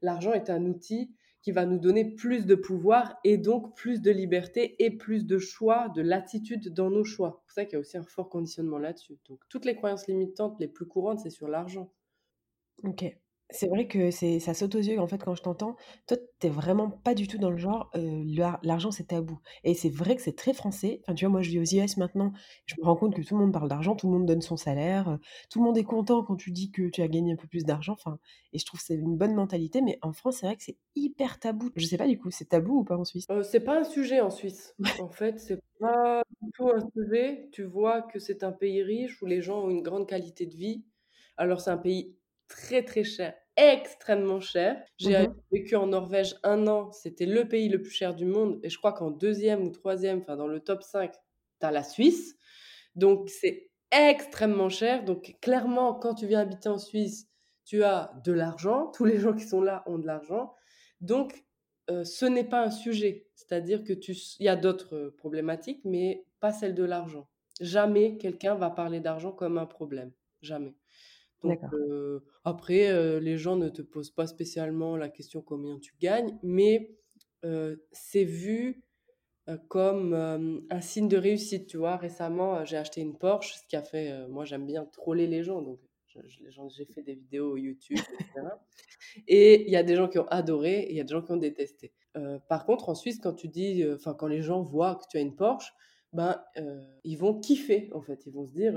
l'argent 0.04 0.34
est 0.34 0.52
un 0.52 0.66
outil 0.68 1.16
qui 1.44 1.52
va 1.52 1.66
nous 1.66 1.78
donner 1.78 2.16
plus 2.16 2.46
de 2.46 2.56
pouvoir 2.56 3.20
et 3.26 3.38
donc 3.38 3.76
plus 3.76 4.02
de 4.02 4.10
liberté 4.12 4.82
et 4.84 4.98
plus 4.98 5.26
de 5.26 5.38
choix, 5.38 5.90
de 5.90 6.02
latitude 6.02 6.74
dans 6.74 6.90
nos 6.90 7.04
choix. 7.04 7.42
C'est 7.42 7.46
pour 7.46 7.52
ça 7.52 7.66
qu'il 7.66 7.74
y 7.74 7.76
a 7.76 7.80
aussi 7.80 7.98
un 7.98 8.04
fort 8.04 8.30
conditionnement 8.30 8.78
là-dessus. 8.78 9.20
Donc 9.28 9.42
toutes 9.50 9.66
les 9.66 9.76
croyances 9.76 10.08
limitantes 10.08 10.58
les 10.60 10.70
plus 10.70 10.88
courantes, 10.88 11.20
c'est 11.20 11.30
sur 11.30 11.50
l'argent. 11.50 11.92
Ok. 12.84 13.06
C'est 13.54 13.68
vrai 13.68 13.88
que 13.88 14.12
c'est 14.12 14.40
ça 14.40 14.54
saute 14.54 14.76
aux 14.76 14.80
yeux, 14.80 15.00
en 15.00 15.08
fait, 15.08 15.24
quand 15.24 15.36
je 15.36 15.44
t'entends. 15.44 15.76
Toi, 16.08 16.18
t'es 16.40 16.50
vraiment 16.50 16.90
pas 16.90 17.14
du 17.14 17.28
tout 17.28 17.38
dans 17.38 17.52
le 17.52 17.58
genre, 17.58 17.92
l'argent, 18.64 18.92
c'est 18.92 19.08
tabou 19.08 19.40
et 19.64 19.76
c'est 19.76 19.90
vrai 19.90 20.16
que 20.16 20.22
c'est 20.22 20.36
très 20.36 20.54
français. 20.54 21.02
Enfin, 21.04 21.14
tu 21.14 21.26
vois, 21.26 21.32
moi, 21.32 21.42
je 21.42 21.50
vis 21.50 21.60
aux 21.60 21.84
US 21.84 21.98
maintenant, 21.98 22.34
je 22.66 22.76
me 22.80 22.86
rends 22.86 22.96
compte 22.96 23.16
que 23.16 23.22
tout 23.22 23.36
le 23.36 23.42
monde 23.42 23.54
parle 23.54 23.70
d'argent, 23.70 23.96
tout 23.96 24.08
le 24.08 24.14
monde 24.14 24.26
donne 24.26 24.42
son 24.42 24.58
salaire, 24.58 25.20
tout 25.52 25.60
le 25.60 25.66
monde 25.66 25.78
est 25.78 25.84
content 25.84 26.24
quand 26.24 26.36
tu 26.36 26.52
dis 26.52 26.72
que 26.72 26.90
tu 26.90 27.02
as 27.02 27.08
gagné 27.08 27.34
un 27.34 27.36
peu 27.36 27.48
plus 27.48 27.64
d'argent, 27.64 27.94
enfin 27.94 28.18
et 28.52 28.60
je 28.60 28.66
trouve 28.66 28.80
que 28.80 28.86
c'est 28.86 28.96
une 28.96 29.18
bonne 29.18 29.36
mentalité, 29.36 29.82
mais 29.82 30.00
en 30.02 30.14
France, 30.14 30.38
c'est 30.38 30.46
vrai 30.46 30.56
que 30.56 30.64
c'est 30.64 30.78
hyper 30.96 31.40
tabou. 31.40 31.70
Je 31.76 31.86
sais 31.86 31.98
pas, 31.98 32.08
du 32.08 32.18
coup, 32.18 32.32
c'est 32.32 32.46
tabou 32.46 32.80
ou 32.80 32.84
pas 32.84 32.98
en 32.98 33.04
Suisse? 33.06 33.26
c'est 33.44 33.64
pas 33.64 33.80
un 33.80 33.84
sujet 33.84 34.20
en 34.22 34.30
Suisse. 34.30 34.76
En 35.00 35.10
fait, 35.10 35.40
c'est 35.40 35.60
pas 35.80 36.24
du 36.42 36.52
tout 36.52 36.70
un 36.70 36.88
sujet. 36.96 37.50
Tu 37.52 37.64
vois 37.64 38.02
que 38.02 38.20
c'est 38.20 38.44
un 38.44 38.52
pays 38.52 38.84
riche 38.84 39.22
où 39.22 39.26
les 39.26 39.42
gens 39.42 39.64
ont 39.64 39.70
une 39.70 39.82
grande 39.84 40.08
qualité 40.08 40.46
de 40.46 40.56
vie. 40.56 40.84
Alors 41.38 41.62
c'est 41.62 41.72
un 41.72 41.78
pays 41.78 42.16
très, 42.48 42.84
très 42.84 43.04
cher 43.04 43.34
extrêmement 43.58 44.40
cher. 44.40 44.84
J'ai 44.98 45.28
mmh 45.28 45.36
vécu 45.52 45.76
en 45.76 45.88
Norvège 45.88 46.36
un 46.44 46.68
an, 46.68 46.92
c'était 46.92 47.26
le 47.26 47.48
pays 47.48 47.70
le 47.70 47.82
plus 47.82 47.92
cher 47.92 48.16
du 48.16 48.26
monde, 48.26 48.60
et 48.64 48.70
je 48.70 48.78
crois 48.78 48.94
qu'en 48.94 49.12
deuxième 49.12 49.64
ou 49.64 49.70
troisième, 49.70 50.20
enfin 50.20 50.36
dans 50.36 50.48
le 50.48 50.60
top 50.60 50.84
5, 50.84 51.12
tu 51.12 51.66
as 51.66 51.72
la 51.72 51.84
Suisse. 51.84 52.36
Donc 52.96 53.30
c'est 53.30 53.70
extrêmement 53.92 54.70
cher. 54.70 55.06
Donc 55.06 55.36
clairement, 55.42 55.94
quand 55.94 56.16
tu 56.16 56.28
viens 56.28 56.40
habiter 56.40 56.70
en 56.70 56.80
Suisse, 56.80 57.28
tu 57.66 57.84
as 57.84 58.14
de 58.24 58.32
l'argent. 58.32 58.88
Tous 58.88 59.06
les 59.06 59.20
gens 59.20 59.34
qui 59.34 59.46
sont 59.46 59.62
là 59.62 59.84
ont 59.86 59.98
de 59.98 60.08
l'argent. 60.08 60.54
Donc 61.02 61.46
euh, 61.90 62.04
ce 62.04 62.26
n'est 62.26 62.44
pas 62.44 62.64
un 62.64 62.72
sujet. 62.72 63.28
C'est-à-dire 63.36 63.84
que 63.84 63.94
tu, 63.94 64.14
il 64.40 64.46
y 64.46 64.50
a 64.50 64.56
d'autres 64.56 65.14
problématiques, 65.18 65.82
mais 65.86 66.26
pas 66.40 66.52
celle 66.52 66.76
de 66.76 66.84
l'argent. 66.84 67.28
Jamais 67.62 68.18
quelqu'un 68.18 68.56
va 68.56 68.70
parler 68.70 69.00
d'argent 69.00 69.32
comme 69.32 69.58
un 69.58 69.66
problème. 69.66 70.12
Jamais. 70.42 70.76
Donc, 71.44 71.60
après, 72.44 73.20
les 73.20 73.38
gens 73.38 73.56
ne 73.56 73.70
te 73.70 73.82
posent 73.82 74.12
pas 74.12 74.28
spécialement 74.28 74.96
la 74.98 75.10
question 75.10 75.42
combien 75.42 75.78
tu 75.80 75.94
gagnes, 76.00 76.38
mais 76.42 76.96
c'est 77.92 78.24
vu 78.24 78.84
comme 79.68 80.14
un 80.70 80.82
signe 80.82 81.10
de 81.10 81.18
réussite. 81.18 81.68
Tu 81.68 81.78
vois, 81.78 81.98
récemment, 81.98 82.64
j'ai 82.66 82.78
acheté 82.78 83.02
une 83.02 83.18
Porsche, 83.18 83.56
ce 83.56 83.68
qui 83.68 83.76
a 83.76 83.84
fait, 83.84 84.28
moi 84.30 84.46
j'aime 84.46 84.66
bien 84.66 84.86
troller 84.86 85.28
les 85.28 85.44
gens, 85.44 85.62
donc 85.62 85.80
j'ai 86.68 86.86
fait 86.86 87.02
des 87.02 87.16
vidéos 87.16 87.58
YouTube, 87.58 87.98
etc. 87.98 88.48
et 89.28 89.66
il 89.66 89.72
y 89.72 89.76
a 89.76 89.84
des 89.84 89.96
gens 89.96 90.08
qui 90.08 90.20
ont 90.20 90.28
adoré 90.28 90.82
et 90.82 90.92
il 90.92 90.96
y 90.96 91.02
a 91.02 91.04
des 91.04 91.12
gens 91.12 91.24
qui 91.24 91.32
ont 91.32 91.38
détesté. 91.38 91.92
par 92.48 92.66
contre, 92.66 92.90
en 92.90 92.96
Suisse, 92.96 93.20
quand 93.22 93.34
tu 93.34 93.48
dis, 93.48 93.84
enfin, 93.94 94.14
quand 94.14 94.28
les 94.28 94.42
gens 94.42 94.62
voient 94.62 94.96
que 94.96 95.06
tu 95.10 95.18
as 95.18 95.22
une 95.22 95.36
Porsche, 95.36 95.74
ben, 96.14 96.42
ils 97.04 97.16
vont 97.18 97.40
kiffer, 97.40 97.90
en 97.94 98.02
fait. 98.02 98.26
Ils 98.28 98.34
vont 98.34 98.46
se 98.46 98.54
dire, 98.54 98.76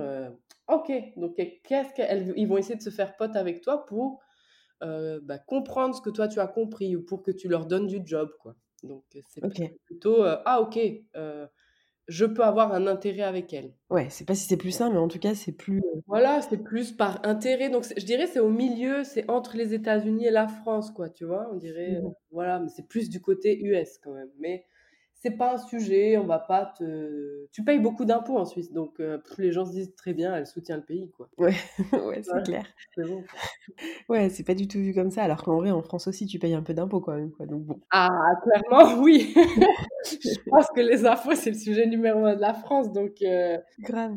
ok, 0.68 0.92
donc 1.16 1.36
qu'est-ce 1.36 1.94
qu'ils 1.94 2.48
vont 2.48 2.56
essayer 2.56 2.76
de 2.76 2.82
se 2.82 2.90
faire 2.90 3.16
pote 3.16 3.36
avec 3.36 3.60
toi 3.60 3.86
pour 3.86 4.20
bah, 4.80 5.38
comprendre 5.46 5.94
ce 5.94 6.00
que 6.00 6.10
toi 6.10 6.28
tu 6.28 6.40
as 6.40 6.46
compris 6.46 6.96
ou 6.96 7.02
pour 7.02 7.22
que 7.22 7.30
tu 7.30 7.48
leur 7.48 7.66
donnes 7.66 7.86
du 7.86 8.00
job, 8.04 8.30
quoi. 8.40 8.54
Donc, 8.82 9.04
c'est 9.28 9.40
plutôt, 9.84 10.22
ah, 10.22 10.60
ok, 10.60 10.78
je 12.08 12.24
peux 12.24 12.44
avoir 12.44 12.72
un 12.72 12.86
intérêt 12.86 13.22
avec 13.22 13.52
elle. 13.52 13.74
Ouais, 13.90 14.06
c'est 14.10 14.24
pas 14.24 14.36
si 14.36 14.46
c'est 14.46 14.56
plus 14.56 14.70
simple, 14.70 14.94
mais 14.94 15.00
en 15.00 15.08
tout 15.08 15.18
cas, 15.18 15.34
c'est 15.34 15.50
plus. 15.50 15.82
Voilà, 16.06 16.40
c'est 16.40 16.58
plus 16.58 16.92
par 16.92 17.18
intérêt. 17.26 17.68
Donc, 17.68 17.84
je 17.96 18.04
dirais, 18.04 18.28
c'est 18.28 18.38
au 18.38 18.50
milieu, 18.50 19.02
c'est 19.02 19.28
entre 19.28 19.56
les 19.56 19.74
États-Unis 19.74 20.26
et 20.26 20.30
la 20.30 20.46
France, 20.46 20.92
quoi, 20.92 21.10
tu 21.10 21.24
vois. 21.24 21.48
On 21.52 21.56
dirait, 21.56 22.00
mmh 22.00 22.12
voilà, 22.30 22.60
mais 22.60 22.68
c'est 22.68 22.86
plus 22.86 23.08
du 23.08 23.20
côté 23.20 23.58
US 23.60 23.98
quand 23.98 24.12
même. 24.12 24.30
Mais 24.38 24.64
c'est 25.26 25.36
pas 25.36 25.54
un 25.54 25.58
sujet, 25.58 26.16
on 26.18 26.24
va 26.24 26.38
pas 26.38 26.72
te. 26.78 27.46
Tu 27.50 27.64
payes 27.64 27.80
beaucoup 27.80 28.04
d'impôts 28.04 28.38
en 28.38 28.44
Suisse, 28.44 28.72
donc 28.72 29.00
euh, 29.00 29.18
les 29.38 29.50
gens 29.50 29.64
se 29.64 29.72
disent 29.72 29.94
très 29.96 30.14
bien, 30.14 30.36
elle 30.36 30.46
soutient 30.46 30.76
le 30.76 30.84
pays, 30.84 31.10
quoi. 31.16 31.28
Ouais, 31.36 31.54
ouais 31.92 32.22
c'est 32.22 32.44
clair. 32.44 32.64
C'est 32.94 33.04
bon. 33.04 33.24
ouais, 34.08 34.30
c'est 34.30 34.44
pas 34.44 34.54
du 34.54 34.68
tout 34.68 34.78
vu 34.78 34.94
comme 34.94 35.10
ça, 35.10 35.22
alors 35.22 35.42
qu'en 35.42 35.56
vrai, 35.56 35.70
en 35.70 35.82
France 35.82 36.06
aussi, 36.06 36.26
tu 36.26 36.38
payes 36.38 36.54
un 36.54 36.62
peu 36.62 36.72
d'impôts 36.72 37.00
quand 37.00 37.14
même, 37.14 37.30
quoi. 37.30 37.44
Donc 37.44 37.64
bon. 37.64 37.80
Ah, 37.90 38.08
clairement, 38.42 38.94
oui. 39.02 39.34
Je 39.34 40.50
pense 40.50 40.68
que 40.68 40.80
les 40.80 41.04
impôts, 41.04 41.34
c'est 41.34 41.50
le 41.50 41.58
sujet 41.58 41.86
numéro 41.86 42.24
un 42.24 42.36
de 42.36 42.40
la 42.40 42.54
France, 42.54 42.92
donc. 42.92 43.20
Euh, 43.22 43.58
Grave. 43.80 44.16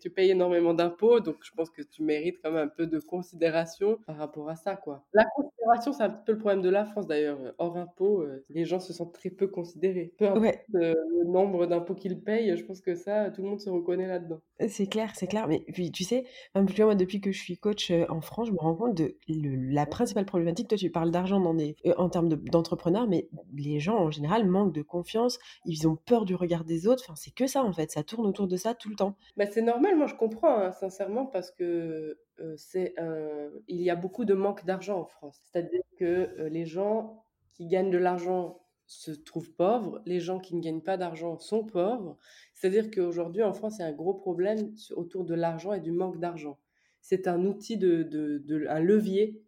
Tu 0.00 0.10
payes 0.10 0.30
énormément 0.30 0.72
d'impôts, 0.72 1.20
donc 1.20 1.36
je 1.42 1.50
pense 1.54 1.70
que 1.70 1.82
tu 1.82 2.02
mérites 2.02 2.38
quand 2.42 2.52
même 2.52 2.66
un 2.66 2.68
peu 2.68 2.86
de 2.86 3.00
considération 3.00 3.98
par 4.06 4.16
rapport 4.16 4.48
à 4.48 4.56
ça, 4.56 4.76
quoi. 4.76 5.04
La 5.12 5.24
considération, 5.34 5.92
c'est 5.92 6.04
un 6.04 6.10
peu 6.10 6.32
le 6.32 6.38
problème 6.38 6.62
de 6.62 6.70
la 6.70 6.84
France 6.84 7.06
d'ailleurs. 7.06 7.38
Hors 7.58 7.76
impôts, 7.76 8.22
euh, 8.22 8.44
les 8.48 8.64
gens 8.64 8.80
se 8.80 8.92
sentent 8.92 9.12
très 9.12 9.30
peu 9.30 9.46
considérés 9.48 10.12
peu 10.20 10.26
importe 10.26 10.60
le 10.74 11.24
nombre 11.24 11.66
d'impôts 11.66 11.94
qu'ils 11.94 12.20
payent, 12.20 12.54
je 12.54 12.64
pense 12.64 12.82
que 12.82 12.94
ça, 12.94 13.30
tout 13.30 13.42
le 13.42 13.48
monde 13.48 13.60
se 13.60 13.70
reconnaît 13.70 14.06
là-dedans. 14.06 14.40
C'est 14.68 14.86
clair, 14.86 15.12
c'est 15.14 15.26
clair. 15.26 15.48
Mais 15.48 15.60
puis, 15.72 15.90
tu 15.90 16.04
sais, 16.04 16.24
même 16.54 16.66
plus 16.66 16.84
moi, 16.84 16.94
depuis 16.94 17.22
que 17.22 17.32
je 17.32 17.40
suis 17.40 17.56
coach 17.56 17.90
en 18.10 18.20
France, 18.20 18.48
je 18.48 18.52
me 18.52 18.58
rends 18.58 18.74
compte 18.74 18.94
de 18.94 19.16
la 19.26 19.86
principale 19.86 20.26
problématique. 20.26 20.68
Toi, 20.68 20.76
tu 20.76 20.90
parles 20.90 21.10
d'argent 21.10 21.40
dans 21.40 21.54
des, 21.54 21.74
en 21.96 22.10
termes 22.10 22.28
d'entrepreneurs, 22.28 23.08
mais 23.08 23.28
les 23.56 23.80
gens, 23.80 23.96
en 23.96 24.10
général, 24.10 24.46
manquent 24.46 24.74
de 24.74 24.82
confiance. 24.82 25.38
Ils 25.64 25.88
ont 25.88 25.96
peur 25.96 26.26
du 26.26 26.34
regard 26.34 26.64
des 26.64 26.86
autres. 26.86 27.02
Enfin, 27.06 27.16
c'est 27.16 27.34
que 27.34 27.46
ça, 27.46 27.64
en 27.64 27.72
fait. 27.72 27.90
Ça 27.90 28.02
tourne 28.02 28.26
autour 28.26 28.46
de 28.46 28.56
ça 28.56 28.74
tout 28.74 28.90
le 28.90 28.96
temps. 28.96 29.16
Bah, 29.38 29.46
c'est 29.46 29.62
normal, 29.62 29.96
moi, 29.96 30.06
je 30.06 30.14
comprends, 30.14 30.58
hein, 30.58 30.72
sincèrement, 30.72 31.24
parce 31.24 31.50
que 31.50 32.18
c'est 32.56 32.94
il 33.68 33.80
y 33.80 33.88
a 33.88 33.96
beaucoup 33.96 34.26
de 34.26 34.34
manque 34.34 34.66
d'argent 34.66 35.00
en 35.00 35.06
France. 35.06 35.40
C'est-à-dire 35.44 35.82
que 35.98 36.48
les 36.50 36.66
gens 36.66 37.24
qui 37.52 37.66
gagnent 37.66 37.90
de 37.90 37.98
l'argent 37.98 38.60
se 38.90 39.12
trouvent 39.12 39.52
pauvres, 39.52 40.02
les 40.04 40.18
gens 40.18 40.40
qui 40.40 40.56
ne 40.56 40.60
gagnent 40.60 40.82
pas 40.82 40.96
d'argent 40.96 41.38
sont 41.38 41.64
pauvres. 41.64 42.18
C'est-à-dire 42.54 42.90
qu'aujourd'hui, 42.90 43.44
en 43.44 43.52
France, 43.52 43.76
il 43.78 43.82
y 43.82 43.84
a 43.84 43.86
un 43.86 43.92
gros 43.92 44.14
problème 44.14 44.74
autour 44.96 45.24
de 45.24 45.34
l'argent 45.34 45.72
et 45.72 45.80
du 45.80 45.92
manque 45.92 46.18
d'argent. 46.18 46.58
C'est 47.00 47.28
un 47.28 47.44
outil, 47.44 47.76
de, 47.76 48.02
de, 48.02 48.66
un 48.68 48.80
levier, 48.80 49.40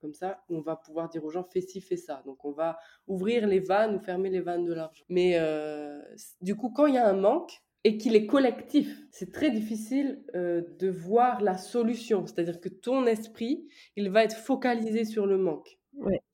comme 0.00 0.14
ça, 0.14 0.42
où 0.48 0.56
on 0.56 0.62
va 0.62 0.74
pouvoir 0.74 1.08
dire 1.08 1.24
aux 1.24 1.30
gens, 1.30 1.44
fais 1.44 1.60
ci, 1.60 1.80
fais 1.80 1.96
ça. 1.96 2.22
Donc, 2.26 2.44
on 2.44 2.50
va 2.50 2.76
ouvrir 3.06 3.46
les 3.46 3.60
vannes 3.60 3.94
ou 3.94 4.00
fermer 4.00 4.30
les 4.30 4.40
vannes 4.40 4.64
de 4.64 4.74
l'argent. 4.74 5.04
Mais 5.08 5.38
euh, 5.38 6.02
du 6.40 6.56
coup, 6.56 6.70
quand 6.70 6.86
il 6.86 6.94
y 6.94 6.98
a 6.98 7.08
un 7.08 7.16
manque, 7.16 7.52
et 7.84 7.96
qu'il 7.96 8.16
est 8.16 8.26
collectif, 8.26 9.00
c'est 9.12 9.32
très 9.32 9.52
difficile 9.52 10.24
euh, 10.34 10.62
de 10.80 10.88
voir 10.88 11.40
la 11.40 11.56
solution. 11.56 12.26
C'est-à-dire 12.26 12.60
que 12.60 12.68
ton 12.68 13.06
esprit, 13.06 13.68
il 13.94 14.10
va 14.10 14.24
être 14.24 14.36
focalisé 14.36 15.04
sur 15.04 15.24
le 15.24 15.38
manque. 15.38 15.78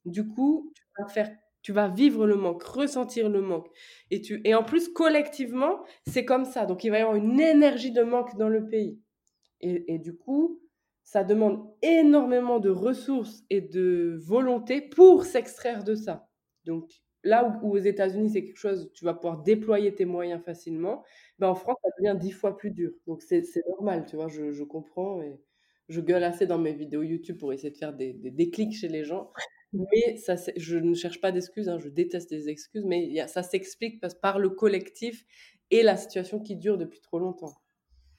Du 0.06 0.26
coup, 0.26 0.72
tu 0.74 0.82
vas 0.98 1.08
faire 1.08 1.30
tu 1.64 1.72
vas 1.72 1.88
vivre 1.88 2.26
le 2.26 2.36
manque, 2.36 2.62
ressentir 2.62 3.30
le 3.30 3.40
manque. 3.40 3.68
Et, 4.10 4.20
tu, 4.20 4.42
et 4.44 4.54
en 4.54 4.62
plus, 4.62 4.90
collectivement, 4.90 5.82
c'est 6.06 6.26
comme 6.26 6.44
ça. 6.44 6.66
Donc, 6.66 6.84
il 6.84 6.90
va 6.90 6.98
y 6.98 7.00
avoir 7.00 7.16
une 7.16 7.40
énergie 7.40 7.90
de 7.90 8.02
manque 8.02 8.36
dans 8.36 8.50
le 8.50 8.68
pays. 8.68 9.00
Et, 9.62 9.98
du 9.98 10.14
coup, 10.14 10.60
ça 11.04 11.24
demande 11.24 11.66
énormément 11.80 12.60
de 12.60 12.68
ressources 12.68 13.44
et 13.48 13.62
de 13.62 14.18
volonté 14.26 14.82
pour 14.82 15.24
s'extraire 15.24 15.84
de 15.84 15.94
ça. 15.94 16.28
Donc, 16.66 16.90
là 17.22 17.58
où, 17.62 17.72
aux 17.72 17.78
États-Unis, 17.78 18.28
c'est 18.28 18.44
quelque 18.44 18.58
chose, 18.58 18.92
tu 18.94 19.06
vas 19.06 19.14
pouvoir 19.14 19.42
déployer 19.42 19.94
tes 19.94 20.04
moyens 20.04 20.42
facilement, 20.44 21.02
ben 21.38 21.48
en 21.48 21.54
France, 21.54 21.78
ça 21.82 21.88
devient 21.98 22.18
dix 22.20 22.32
fois 22.32 22.58
plus 22.58 22.72
dur. 22.72 22.90
Donc, 23.06 23.22
c'est 23.22 23.42
normal, 23.70 24.04
tu 24.06 24.16
vois, 24.16 24.28
je, 24.28 24.62
comprends 24.64 25.22
et 25.22 25.40
je 25.88 26.02
gueule 26.02 26.24
assez 26.24 26.46
dans 26.46 26.58
mes 26.58 26.74
vidéos 26.74 27.02
YouTube 27.02 27.38
pour 27.38 27.54
essayer 27.54 27.70
de 27.70 27.78
faire 27.78 27.94
des, 27.94 28.12
des 28.12 28.70
chez 28.70 28.88
les 28.88 29.04
gens. 29.04 29.32
Mais 29.74 30.16
ça, 30.16 30.36
je 30.56 30.76
ne 30.76 30.94
cherche 30.94 31.20
pas 31.20 31.32
d'excuses, 31.32 31.68
hein, 31.68 31.78
je 31.78 31.88
déteste 31.88 32.30
les 32.30 32.48
excuses, 32.48 32.84
mais 32.84 33.06
y 33.06 33.20
a, 33.20 33.26
ça 33.26 33.42
s'explique 33.42 34.00
par 34.22 34.38
le 34.38 34.50
collectif 34.50 35.24
et 35.70 35.82
la 35.82 35.96
situation 35.96 36.38
qui 36.38 36.56
dure 36.56 36.78
depuis 36.78 37.00
trop 37.00 37.18
longtemps. 37.18 37.52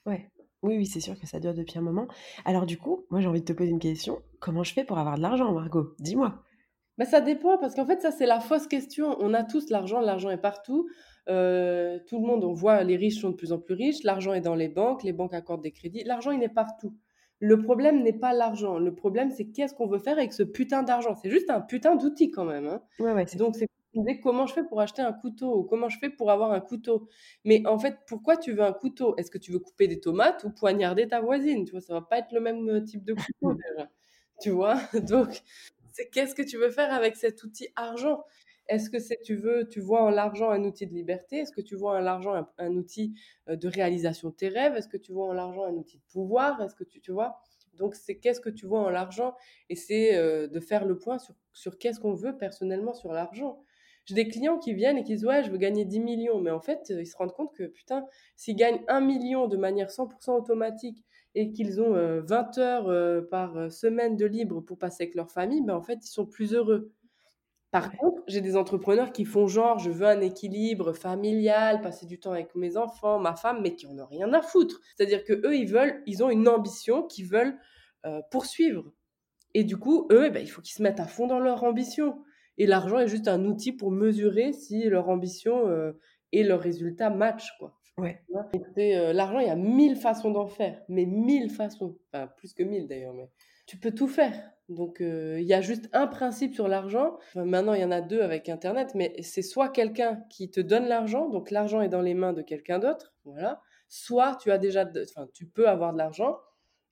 Ouais. 0.05 0.29
Oui, 0.61 0.77
oui, 0.77 0.85
c'est 0.85 0.99
sûr 0.99 1.19
que 1.19 1.27
ça 1.27 1.39
dure 1.39 1.53
depuis 1.53 1.77
un 1.77 1.81
moment. 1.81 2.07
Alors 2.43 2.65
du 2.65 2.77
coup, 2.77 3.05
moi 3.09 3.21
j'ai 3.21 3.27
envie 3.27 3.41
de 3.41 3.45
te 3.45 3.53
poser 3.53 3.69
une 3.69 3.79
question. 3.79 4.21
Comment 4.39 4.63
je 4.63 4.73
fais 4.73 4.83
pour 4.83 4.97
avoir 4.97 5.15
de 5.15 5.21
l'argent, 5.21 5.53
Margot? 5.53 5.93
Dis-moi. 5.99 6.43
Bah, 6.97 7.05
ça 7.05 7.21
dépend, 7.21 7.57
parce 7.57 7.75
qu'en 7.75 7.85
fait, 7.85 8.01
ça 8.01 8.11
c'est 8.11 8.25
la 8.25 8.39
fausse 8.39 8.67
question. 8.67 9.15
On 9.19 9.33
a 9.33 9.43
tous 9.43 9.69
l'argent, 9.69 9.99
l'argent 9.99 10.31
est 10.31 10.41
partout. 10.41 10.87
Euh, 11.27 11.99
tout 12.07 12.19
le 12.19 12.25
monde, 12.25 12.43
on 12.43 12.53
voit 12.53 12.83
les 12.83 12.97
riches 12.97 13.19
sont 13.19 13.31
de 13.31 13.35
plus 13.35 13.51
en 13.51 13.59
plus 13.59 13.75
riches, 13.75 14.03
l'argent 14.03 14.33
est 14.33 14.41
dans 14.41 14.55
les 14.55 14.69
banques, 14.69 15.03
les 15.03 15.13
banques 15.13 15.33
accordent 15.33 15.63
des 15.63 15.71
crédits, 15.71 16.03
l'argent 16.03 16.31
il 16.31 16.41
est 16.43 16.49
partout. 16.49 16.95
Le 17.45 17.61
problème 17.61 18.01
n'est 18.01 18.13
pas 18.13 18.33
l'argent. 18.33 18.79
Le 18.79 18.95
problème, 18.95 19.29
c'est 19.29 19.45
qu'est-ce 19.45 19.75
qu'on 19.75 19.87
veut 19.87 19.99
faire 19.99 20.17
avec 20.17 20.33
ce 20.33 20.41
putain 20.41 20.81
d'argent. 20.81 21.15
C'est 21.15 21.29
juste 21.29 21.49
un 21.51 21.61
putain 21.61 21.95
d'outil 21.95 22.31
quand 22.31 22.45
même. 22.45 22.65
Hein. 22.65 22.81
Donc, 23.37 23.55
c'est 23.55 23.67
comment 24.21 24.47
je 24.47 24.53
fais 24.53 24.63
pour 24.63 24.81
acheter 24.81 25.01
un 25.01 25.13
couteau 25.13 25.63
comment 25.63 25.87
je 25.87 25.99
fais 25.99 26.09
pour 26.09 26.31
avoir 26.31 26.51
un 26.51 26.59
couteau. 26.59 27.07
Mais 27.43 27.65
en 27.67 27.77
fait, 27.77 27.97
pourquoi 28.07 28.37
tu 28.37 28.53
veux 28.53 28.63
un 28.63 28.73
couteau? 28.73 29.15
Est-ce 29.17 29.29
que 29.29 29.37
tu 29.37 29.51
veux 29.51 29.59
couper 29.59 29.87
des 29.87 29.99
tomates 29.99 30.43
ou 30.43 30.49
poignarder 30.49 31.07
ta 31.07 31.21
voisine? 31.21 31.65
Tu 31.65 31.71
vois, 31.71 31.81
ça 31.81 31.93
va 31.93 32.01
pas 32.01 32.17
être 32.17 32.31
le 32.31 32.39
même 32.39 32.67
euh, 32.67 32.81
type 32.81 33.03
de 33.03 33.13
couteau 33.13 33.53
déjà. 33.77 33.89
Tu 34.41 34.49
vois? 34.49 34.79
Donc, 35.07 35.41
c'est 35.91 36.09
qu'est-ce 36.09 36.33
que 36.33 36.41
tu 36.41 36.57
veux 36.57 36.71
faire 36.71 36.91
avec 36.91 37.15
cet 37.15 37.43
outil 37.43 37.67
argent? 37.75 38.23
Est-ce 38.67 38.89
que 38.89 38.99
c'est 38.99 39.21
tu 39.21 39.35
veux, 39.35 39.67
tu 39.67 39.79
vois 39.79 40.03
en 40.03 40.09
l'argent 40.09 40.49
un 40.49 40.63
outil 40.63 40.87
de 40.87 40.93
liberté? 40.93 41.37
Est-ce 41.37 41.51
que 41.51 41.61
tu 41.61 41.75
vois 41.75 41.97
en 41.97 41.99
l'argent 41.99 42.47
un, 42.57 42.75
outil 42.75 43.13
euh, 43.49 43.55
de 43.55 43.67
réalisation 43.67 44.29
de 44.29 44.35
tes 44.35 44.49
rêves? 44.49 44.75
Est-ce 44.75 44.87
que 44.87 44.97
tu 44.97 45.11
vois 45.11 45.27
en 45.27 45.33
l'argent 45.33 45.65
un 45.65 45.73
outil 45.73 45.97
de 45.97 46.03
pouvoir? 46.11 46.61
Est-ce 46.61 46.75
que 46.75 46.83
tu, 46.83 46.99
tu 46.99 47.11
vois? 47.11 47.41
Donc 47.73 47.95
c'est 47.95 48.15
qu'est-ce 48.15 48.39
que 48.39 48.49
tu 48.49 48.65
vois 48.65 48.79
en 48.79 48.89
l'argent? 48.89 49.35
Et 49.69 49.75
c'est 49.75 50.15
euh, 50.15 50.47
de 50.47 50.59
faire 50.59 50.85
le 50.85 50.97
point 50.97 51.19
sur, 51.19 51.35
sur 51.53 51.77
qu'est-ce 51.77 51.99
qu'on 51.99 52.13
veut 52.13 52.37
personnellement 52.37 52.93
sur 52.93 53.11
l'argent. 53.11 53.63
J'ai 54.05 54.15
des 54.15 54.27
clients 54.27 54.59
qui 54.59 54.73
viennent 54.73 54.97
et 54.97 55.03
qui 55.03 55.13
disent 55.13 55.25
ouais 55.25 55.43
je 55.43 55.51
veux 55.51 55.57
gagner 55.57 55.85
10 55.85 55.99
millions, 55.99 56.39
mais 56.39 56.51
en 56.51 56.61
fait 56.61 56.89
ils 56.89 57.07
se 57.07 57.17
rendent 57.17 57.33
compte 57.33 57.53
que 57.53 57.63
putain 57.63 58.05
s'ils 58.35 58.55
gagnent 58.55 58.81
1 58.87 59.01
million 59.01 59.47
de 59.47 59.57
manière 59.57 59.89
100% 59.89 60.31
automatique 60.31 61.03
et 61.33 61.51
qu'ils 61.51 61.81
ont 61.81 61.91
20 61.91 62.57
euh, 62.57 62.61
heures 62.61 63.27
par 63.29 63.71
semaine 63.71 64.15
de 64.15 64.25
libre 64.25 64.61
pour 64.61 64.77
passer 64.77 65.03
avec 65.03 65.15
leur 65.15 65.31
famille, 65.31 65.61
ben 65.61 65.75
en 65.75 65.81
fait 65.81 65.99
ils 66.05 66.11
sont 66.11 66.25
plus 66.25 66.53
heureux. 66.53 66.93
Par 67.75 67.91
contre, 67.91 68.23
j'ai 68.27 68.39
des 68.39 68.55
entrepreneurs 68.55 69.11
qui 69.11 69.25
font 69.25 69.47
genre, 69.47 69.79
je 69.79 69.89
veux 69.89 70.07
un 70.07 70.21
équilibre 70.21 70.93
familial, 70.93 71.81
passer 71.81 72.05
du 72.05 72.21
temps 72.21 72.31
avec 72.31 72.55
mes 72.55 72.77
enfants, 72.77 73.19
ma 73.19 73.35
femme, 73.35 73.59
mais 73.61 73.75
qui 73.75 73.85
en 73.85 73.99
ont 73.99 74.05
rien 74.05 74.31
à 74.31 74.41
foutre. 74.41 74.79
C'est-à-dire 74.95 75.25
que 75.25 75.33
eux, 75.45 75.57
ils 75.57 75.69
veulent, 75.69 76.01
ils 76.05 76.23
ont 76.23 76.29
une 76.29 76.47
ambition 76.47 77.03
qu'ils 77.03 77.25
veulent 77.25 77.59
euh, 78.05 78.21
poursuivre. 78.31 78.93
Et 79.53 79.65
du 79.65 79.75
coup, 79.75 80.07
eux, 80.13 80.27
eh 80.27 80.29
ben, 80.29 80.41
il 80.41 80.47
faut 80.47 80.61
qu'ils 80.61 80.77
se 80.77 80.83
mettent 80.83 81.01
à 81.01 81.05
fond 81.05 81.27
dans 81.27 81.41
leur 81.41 81.65
ambition. 81.65 82.23
Et 82.57 82.65
l'argent 82.65 82.97
est 82.97 83.09
juste 83.09 83.27
un 83.27 83.43
outil 83.43 83.73
pour 83.73 83.91
mesurer 83.91 84.53
si 84.53 84.85
leur 84.85 85.09
ambition 85.09 85.67
euh, 85.67 85.91
et 86.31 86.43
leur 86.43 86.61
résultat 86.61 87.09
matchent, 87.09 87.57
quoi. 87.59 87.77
Ouais. 87.97 88.23
Euh, 88.77 89.11
l'argent, 89.11 89.39
il 89.39 89.47
y 89.47 89.49
a 89.49 89.57
mille 89.57 89.97
façons 89.97 90.31
d'en 90.31 90.47
faire, 90.47 90.81
mais 90.87 91.05
mille 91.05 91.49
façons. 91.49 91.97
Enfin, 92.07 92.27
plus 92.37 92.53
que 92.53 92.63
mille 92.63 92.87
d'ailleurs, 92.87 93.13
mais 93.13 93.29
tu 93.65 93.77
peux 93.77 93.91
tout 93.91 94.07
faire. 94.07 94.51
Donc, 94.69 94.97
il 94.99 95.43
y 95.43 95.53
a 95.53 95.61
juste 95.61 95.89
un 95.93 96.07
principe 96.07 96.55
sur 96.55 96.67
l'argent. 96.67 97.17
maintenant, 97.35 97.73
il 97.73 97.81
y 97.81 97.85
en 97.85 97.91
a 97.91 98.01
deux 98.01 98.21
avec 98.21 98.49
Internet, 98.49 98.93
mais 98.95 99.15
c'est 99.21 99.43
soit 99.43 99.69
quelqu'un 99.69 100.23
qui 100.29 100.49
te 100.49 100.59
donne 100.59 100.87
l'argent, 100.87 101.29
donc 101.29 101.51
l'argent 101.51 101.81
est 101.81 101.89
dans 101.89 102.01
les 102.01 102.15
mains 102.15 102.33
de 102.33 102.41
quelqu'un 102.41 102.79
d'autre, 102.79 103.13
voilà. 103.25 103.61
Soit 103.89 104.37
tu 104.41 104.51
as 104.51 104.57
déjà, 104.57 104.83
enfin, 104.83 105.27
tu 105.33 105.45
peux 105.45 105.69
avoir 105.69 105.93
de 105.93 105.99
l'argent 105.99 106.39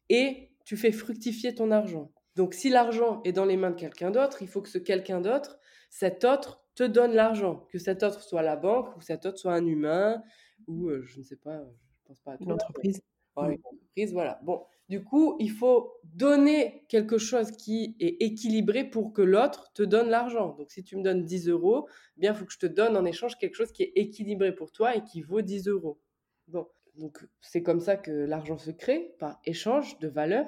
et 0.09 0.51
tu 0.65 0.77
fais 0.77 0.91
fructifier 0.91 1.55
ton 1.55 1.71
argent. 1.71 2.12
Donc, 2.36 2.53
si 2.53 2.69
l'argent 2.69 3.21
est 3.23 3.31
dans 3.31 3.45
les 3.45 3.57
mains 3.57 3.71
de 3.71 3.79
quelqu'un 3.79 4.12
d'autre, 4.12 4.43
il 4.43 4.47
faut 4.47 4.62
que 4.62 4.69
ce 4.69 4.77
quelqu'un 4.77 5.19
d'autre, 5.19 5.57
cet 5.89 6.23
autre, 6.23 6.63
te 6.75 6.83
donne 6.83 7.13
l'argent. 7.13 7.67
Que 7.71 7.77
cet 7.77 8.03
autre 8.03 8.21
soit 8.21 8.41
la 8.41 8.55
banque 8.55 8.95
ou 8.97 9.01
cet 9.01 9.25
autre 9.25 9.38
soit 9.38 9.53
un 9.53 9.65
humain 9.65 10.23
ou 10.67 10.89
je 11.01 11.19
ne 11.19 11.23
sais 11.23 11.36
pas, 11.36 11.62
pense 12.05 12.19
pas 12.21 12.33
à 12.33 12.38
Une 12.39 12.51
entreprise. 12.51 13.01
Mmh. 13.36 13.51
une 13.51 13.59
entreprise, 13.65 14.13
voilà. 14.13 14.39
Bon, 14.43 14.63
du 14.89 15.04
coup, 15.04 15.38
il 15.39 15.52
faut 15.52 15.93
donner 16.04 16.86
quelque 16.89 17.17
chose 17.17 17.52
qui 17.52 17.96
est 18.00 18.22
équilibré 18.22 18.84
pour 18.84 19.13
que 19.13 19.22
l'autre 19.22 19.72
te 19.74 19.84
donne 19.84 20.10
l'argent. 20.10 20.56
Donc, 20.56 20.72
si 20.72 20.84
tu 20.84 20.98
me 20.98 21.04
donnes 21.04 21.24
10 21.24 21.48
euros, 21.50 21.88
eh 22.17 22.19
bien, 22.19 22.34
il 22.34 22.38
faut 22.38 22.46
que 22.46 22.54
je 22.54 22.60
te 22.60 22.65
donne 22.65 22.98
en 22.98 23.06
échange 23.06 23.38
quelque 23.38 23.56
chose 23.56 23.72
qui 23.72 23.84
est 23.84 23.93
équilibré 23.96 24.54
pour 24.54 24.72
toi 24.72 24.96
et 24.96 25.04
qui 25.04 25.22
vaut 25.22 25.41
10 25.41 25.67
euros. 25.67 26.00
Bon, 26.48 26.67
donc 26.96 27.26
c'est 27.41 27.63
comme 27.63 27.80
ça 27.80 27.96
que 27.96 28.12
l'argent 28.12 28.58
se 28.58 28.72
crée, 28.72 29.15
par 29.19 29.39
échange 29.46 29.98
de 30.00 30.08
valeur. 30.10 30.46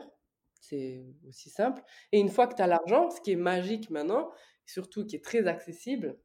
C'est 0.60 1.06
aussi 1.28 1.50
simple. 1.50 1.82
Et 2.12 2.20
une 2.20 2.30
fois 2.30 2.48
que 2.48 2.56
tu 2.56 2.62
as 2.62 2.68
l'argent, 2.68 3.10
ce 3.12 3.22
qui 3.22 3.32
est 3.32 3.38
magique 3.38 3.90
maintenant, 3.90 4.32
surtout 4.66 5.06
qui 5.06 5.16
est 5.16 5.24
très 5.24 5.48
accessible, 5.48 6.18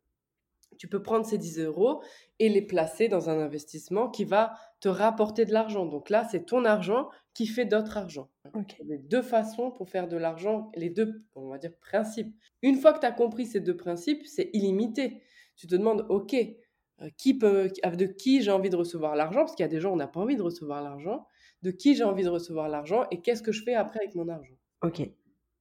tu 0.81 0.89
peux 0.89 1.03
prendre 1.03 1.27
ces 1.27 1.37
10 1.37 1.59
euros 1.59 2.03
et 2.39 2.49
les 2.49 2.63
placer 2.63 3.09
dans 3.09 3.29
un 3.29 3.39
investissement 3.39 4.09
qui 4.09 4.25
va 4.25 4.55
te 4.81 4.89
rapporter 4.89 5.45
de 5.45 5.53
l'argent. 5.53 5.85
Donc 5.85 6.09
là, 6.09 6.27
c'est 6.31 6.47
ton 6.47 6.65
argent 6.65 7.11
qui 7.35 7.47
fait 7.47 7.67
d'autres 7.67 7.99
argent. 7.99 8.31
Ok. 8.55 8.77
Il 8.81 8.89
y 8.89 8.95
a 8.95 8.97
deux 8.97 9.21
façons 9.21 9.73
pour 9.73 9.91
faire 9.91 10.09
de 10.09 10.17
l'argent, 10.17 10.73
les 10.75 10.89
deux, 10.89 11.23
on 11.35 11.49
va 11.49 11.59
dire, 11.59 11.77
principes. 11.83 12.35
Une 12.63 12.77
fois 12.77 12.95
que 12.95 13.01
tu 13.01 13.05
as 13.05 13.13
compris 13.13 13.45
ces 13.45 13.61
deux 13.61 13.77
principes, 13.77 14.25
c'est 14.25 14.49
illimité. 14.55 15.21
Tu 15.55 15.67
te 15.67 15.77
demandes, 15.77 16.07
OK, 16.09 16.33
euh, 16.33 17.11
qui 17.19 17.37
peut, 17.37 17.69
de 17.85 18.07
qui 18.07 18.41
j'ai 18.41 18.51
envie 18.51 18.71
de 18.71 18.77
recevoir 18.77 19.17
l'argent? 19.17 19.41
Parce 19.41 19.55
qu'il 19.55 19.65
y 19.65 19.69
a 19.69 19.71
des 19.71 19.81
gens, 19.81 19.93
on 19.93 19.97
n'a 19.97 20.09
pas 20.09 20.21
envie 20.21 20.37
de 20.37 20.43
recevoir 20.43 20.83
l'argent. 20.83 21.27
De 21.61 21.73
qui 21.73 21.95
j'ai 21.95 22.05
envie 22.05 22.25
de 22.25 22.31
recevoir 22.31 22.71
l'argent 22.71 23.05
et 23.11 23.21
qu'est-ce 23.21 23.43
que 23.43 23.53
je 23.53 23.63
fais 23.63 23.75
après 23.75 23.99
avec 23.99 24.15
mon 24.15 24.29
argent? 24.29 24.57
Ok. 24.81 25.03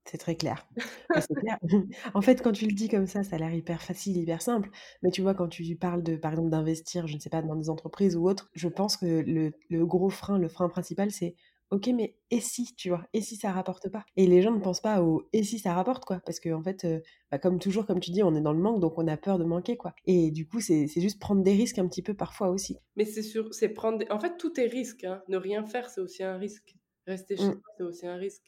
C'est 0.09 0.17
très 0.17 0.35
clair. 0.35 0.67
En 2.13 2.21
fait, 2.21 2.41
quand 2.41 2.51
tu 2.51 2.65
le 2.65 2.73
dis 2.73 2.89
comme 2.89 3.07
ça, 3.07 3.23
ça 3.23 3.35
a 3.35 3.39
l'air 3.39 3.53
hyper 3.53 3.81
facile, 3.81 4.17
hyper 4.17 4.41
simple. 4.41 4.69
Mais 5.03 5.11
tu 5.11 5.21
vois, 5.21 5.33
quand 5.33 5.47
tu 5.47 5.75
parles 5.75 6.03
de, 6.03 6.15
par 6.15 6.31
exemple, 6.31 6.49
d'investir, 6.49 7.07
je 7.07 7.15
ne 7.15 7.19
sais 7.19 7.29
pas, 7.29 7.41
dans 7.41 7.55
des 7.55 7.69
entreprises 7.69 8.15
ou 8.15 8.27
autres, 8.27 8.49
je 8.53 8.67
pense 8.67 8.97
que 8.97 9.05
le, 9.05 9.53
le 9.69 9.85
gros 9.85 10.09
frein, 10.09 10.39
le 10.39 10.49
frein 10.49 10.69
principal, 10.69 11.11
c'est 11.11 11.35
OK, 11.71 11.87
mais 11.93 12.15
et 12.31 12.39
si, 12.39 12.73
tu 12.75 12.89
vois, 12.89 13.07
et 13.13 13.21
si 13.21 13.35
ça 13.35 13.51
rapporte 13.51 13.89
pas? 13.89 14.03
Et 14.15 14.25
les 14.25 14.41
gens 14.41 14.51
ne 14.51 14.59
pensent 14.59 14.81
pas 14.81 15.03
au 15.03 15.29
et 15.33 15.43
si 15.43 15.59
ça 15.59 15.73
rapporte, 15.73 16.03
quoi. 16.03 16.19
Parce 16.25 16.39
qu'en 16.39 16.59
en 16.59 16.63
fait, 16.63 16.83
euh, 16.85 16.99
bah, 17.31 17.37
comme 17.37 17.59
toujours, 17.59 17.85
comme 17.85 17.99
tu 17.99 18.09
dis, 18.09 18.23
on 18.23 18.33
est 18.35 18.41
dans 18.41 18.53
le 18.53 18.59
manque, 18.59 18.79
donc 18.79 18.97
on 18.97 19.07
a 19.07 19.17
peur 19.17 19.37
de 19.37 19.43
manquer, 19.43 19.77
quoi. 19.77 19.93
Et 20.05 20.31
du 20.31 20.47
coup, 20.47 20.61
c'est 20.61 20.87
juste 20.87 21.19
prendre 21.19 21.43
des 21.43 21.53
risques 21.53 21.77
un 21.77 21.87
petit 21.87 22.01
peu 22.01 22.15
parfois 22.15 22.49
aussi. 22.49 22.77
Mais 22.95 23.05
c'est 23.05 23.21
sûr, 23.21 23.53
c'est 23.53 23.69
prendre. 23.69 23.99
Des... 23.99 24.07
En 24.09 24.19
fait, 24.19 24.37
tout 24.37 24.59
est 24.59 24.65
risque. 24.65 25.03
Hein. 25.03 25.21
Ne 25.27 25.37
rien 25.37 25.63
faire, 25.63 25.89
c'est 25.89 26.01
aussi 26.01 26.23
un 26.23 26.37
risque. 26.37 26.75
Rester 27.05 27.37
chez 27.37 27.51
toi, 27.51 27.61
c'est 27.77 27.83
aussi 27.83 28.07
un 28.07 28.15
risque. 28.15 28.43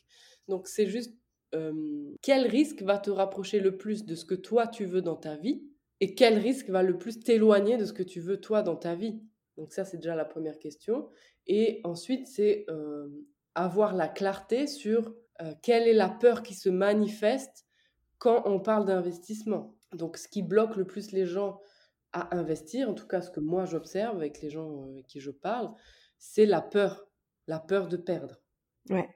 Donc, 0.47 0.67
c'est 0.67 0.87
juste 0.87 1.15
quel 2.21 2.47
risque 2.47 2.81
va 2.81 2.97
te 2.97 3.09
rapprocher 3.09 3.59
le 3.59 3.77
plus 3.77 4.05
de 4.05 4.15
ce 4.15 4.25
que 4.25 4.35
toi 4.35 4.67
tu 4.67 4.85
veux 4.85 5.01
dans 5.01 5.17
ta 5.17 5.35
vie 5.35 5.63
et 5.99 6.15
quel 6.15 6.37
risque 6.37 6.69
va 6.69 6.81
le 6.81 6.97
plus 6.97 7.19
t'éloigner 7.19 7.77
de 7.77 7.85
ce 7.85 7.93
que 7.93 8.03
tu 8.03 8.19
veux 8.19 8.39
toi 8.39 8.61
dans 8.63 8.75
ta 8.75 8.95
vie? 8.95 9.21
Donc 9.57 9.73
ça, 9.73 9.85
c'est 9.85 9.97
déjà 9.97 10.15
la 10.15 10.25
première 10.25 10.57
question. 10.57 11.09
Et 11.45 11.81
ensuite, 11.83 12.27
c'est 12.27 12.65
avoir 13.53 13.93
la 13.93 14.07
clarté 14.07 14.65
sur 14.65 15.13
quelle 15.61 15.87
est 15.87 15.93
la 15.93 16.09
peur 16.09 16.41
qui 16.41 16.53
se 16.53 16.69
manifeste 16.69 17.65
quand 18.17 18.43
on 18.45 18.59
parle 18.59 18.85
d'investissement. 18.85 19.75
Donc 19.93 20.17
ce 20.17 20.27
qui 20.27 20.41
bloque 20.41 20.75
le 20.75 20.85
plus 20.85 21.11
les 21.11 21.25
gens 21.25 21.59
à 22.13 22.35
investir, 22.37 22.89
en 22.89 22.93
tout 22.93 23.07
cas 23.07 23.21
ce 23.21 23.29
que 23.29 23.39
moi 23.39 23.65
j'observe 23.65 24.15
avec 24.15 24.41
les 24.41 24.49
gens 24.49 24.83
avec 24.89 25.07
qui 25.07 25.19
je 25.19 25.31
parle, 25.31 25.71
c'est 26.19 26.45
la 26.45 26.61
peur, 26.61 27.07
la 27.47 27.59
peur 27.59 27.87
de 27.87 27.97
perdre. 27.97 28.41
Ouais. 28.89 29.09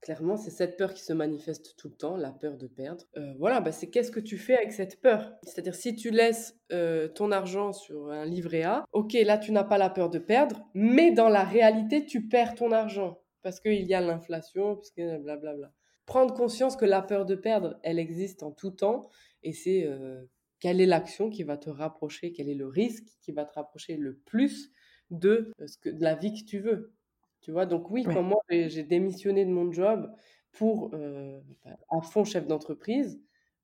Clairement, 0.00 0.36
c'est 0.36 0.50
cette 0.50 0.76
peur 0.76 0.94
qui 0.94 1.02
se 1.02 1.12
manifeste 1.12 1.74
tout 1.76 1.88
le 1.88 1.94
temps, 1.94 2.16
la 2.16 2.30
peur 2.30 2.56
de 2.56 2.68
perdre. 2.68 3.04
Euh, 3.16 3.34
voilà, 3.38 3.60
bah, 3.60 3.72
c'est 3.72 3.90
qu'est-ce 3.90 4.12
que 4.12 4.20
tu 4.20 4.38
fais 4.38 4.56
avec 4.56 4.72
cette 4.72 5.00
peur? 5.00 5.32
C'est-à-dire, 5.42 5.74
si 5.74 5.96
tu 5.96 6.10
laisses 6.10 6.56
euh, 6.72 7.08
ton 7.08 7.32
argent 7.32 7.72
sur 7.72 8.10
un 8.10 8.24
livret 8.24 8.62
A, 8.62 8.84
ok, 8.92 9.14
là, 9.14 9.38
tu 9.38 9.50
n'as 9.50 9.64
pas 9.64 9.78
la 9.78 9.90
peur 9.90 10.08
de 10.08 10.18
perdre, 10.18 10.64
mais 10.72 11.10
dans 11.10 11.28
la 11.28 11.42
réalité, 11.42 12.06
tu 12.06 12.28
perds 12.28 12.54
ton 12.54 12.70
argent 12.70 13.20
parce 13.42 13.60
qu'il 13.60 13.86
y 13.86 13.94
a 13.94 14.00
l'inflation, 14.00 14.76
parce 14.76 14.90
que 14.90 15.18
blablabla. 15.18 15.72
Prendre 16.06 16.34
conscience 16.34 16.76
que 16.76 16.84
la 16.84 17.02
peur 17.02 17.26
de 17.26 17.34
perdre, 17.34 17.78
elle 17.82 17.98
existe 17.98 18.42
en 18.42 18.52
tout 18.52 18.70
temps, 18.70 19.08
et 19.42 19.52
c'est 19.52 19.84
euh, 19.84 20.22
quelle 20.60 20.80
est 20.80 20.86
l'action 20.86 21.30
qui 21.30 21.42
va 21.42 21.56
te 21.56 21.70
rapprocher, 21.70 22.32
quel 22.32 22.48
est 22.48 22.54
le 22.54 22.66
risque 22.66 23.06
qui 23.22 23.32
va 23.32 23.44
te 23.44 23.52
rapprocher 23.54 23.96
le 23.96 24.16
plus 24.16 24.70
de 25.10 25.52
la 25.84 26.14
vie 26.14 26.34
que 26.34 26.46
tu 26.46 26.60
veux. 26.60 26.92
Tu 27.40 27.52
vois, 27.52 27.66
donc 27.66 27.90
oui, 27.90 28.04
Ouais. 28.04 28.12
quand 28.12 28.22
moi 28.22 28.40
j'ai 28.50 28.68
j'ai 28.68 28.82
démissionné 28.84 29.44
de 29.44 29.50
mon 29.50 29.72
job 29.72 30.12
pour 30.52 30.90
euh, 30.94 31.40
bah, 31.64 31.76
à 31.90 32.00
fond 32.02 32.24
chef 32.24 32.46
d'entreprise, 32.46 33.20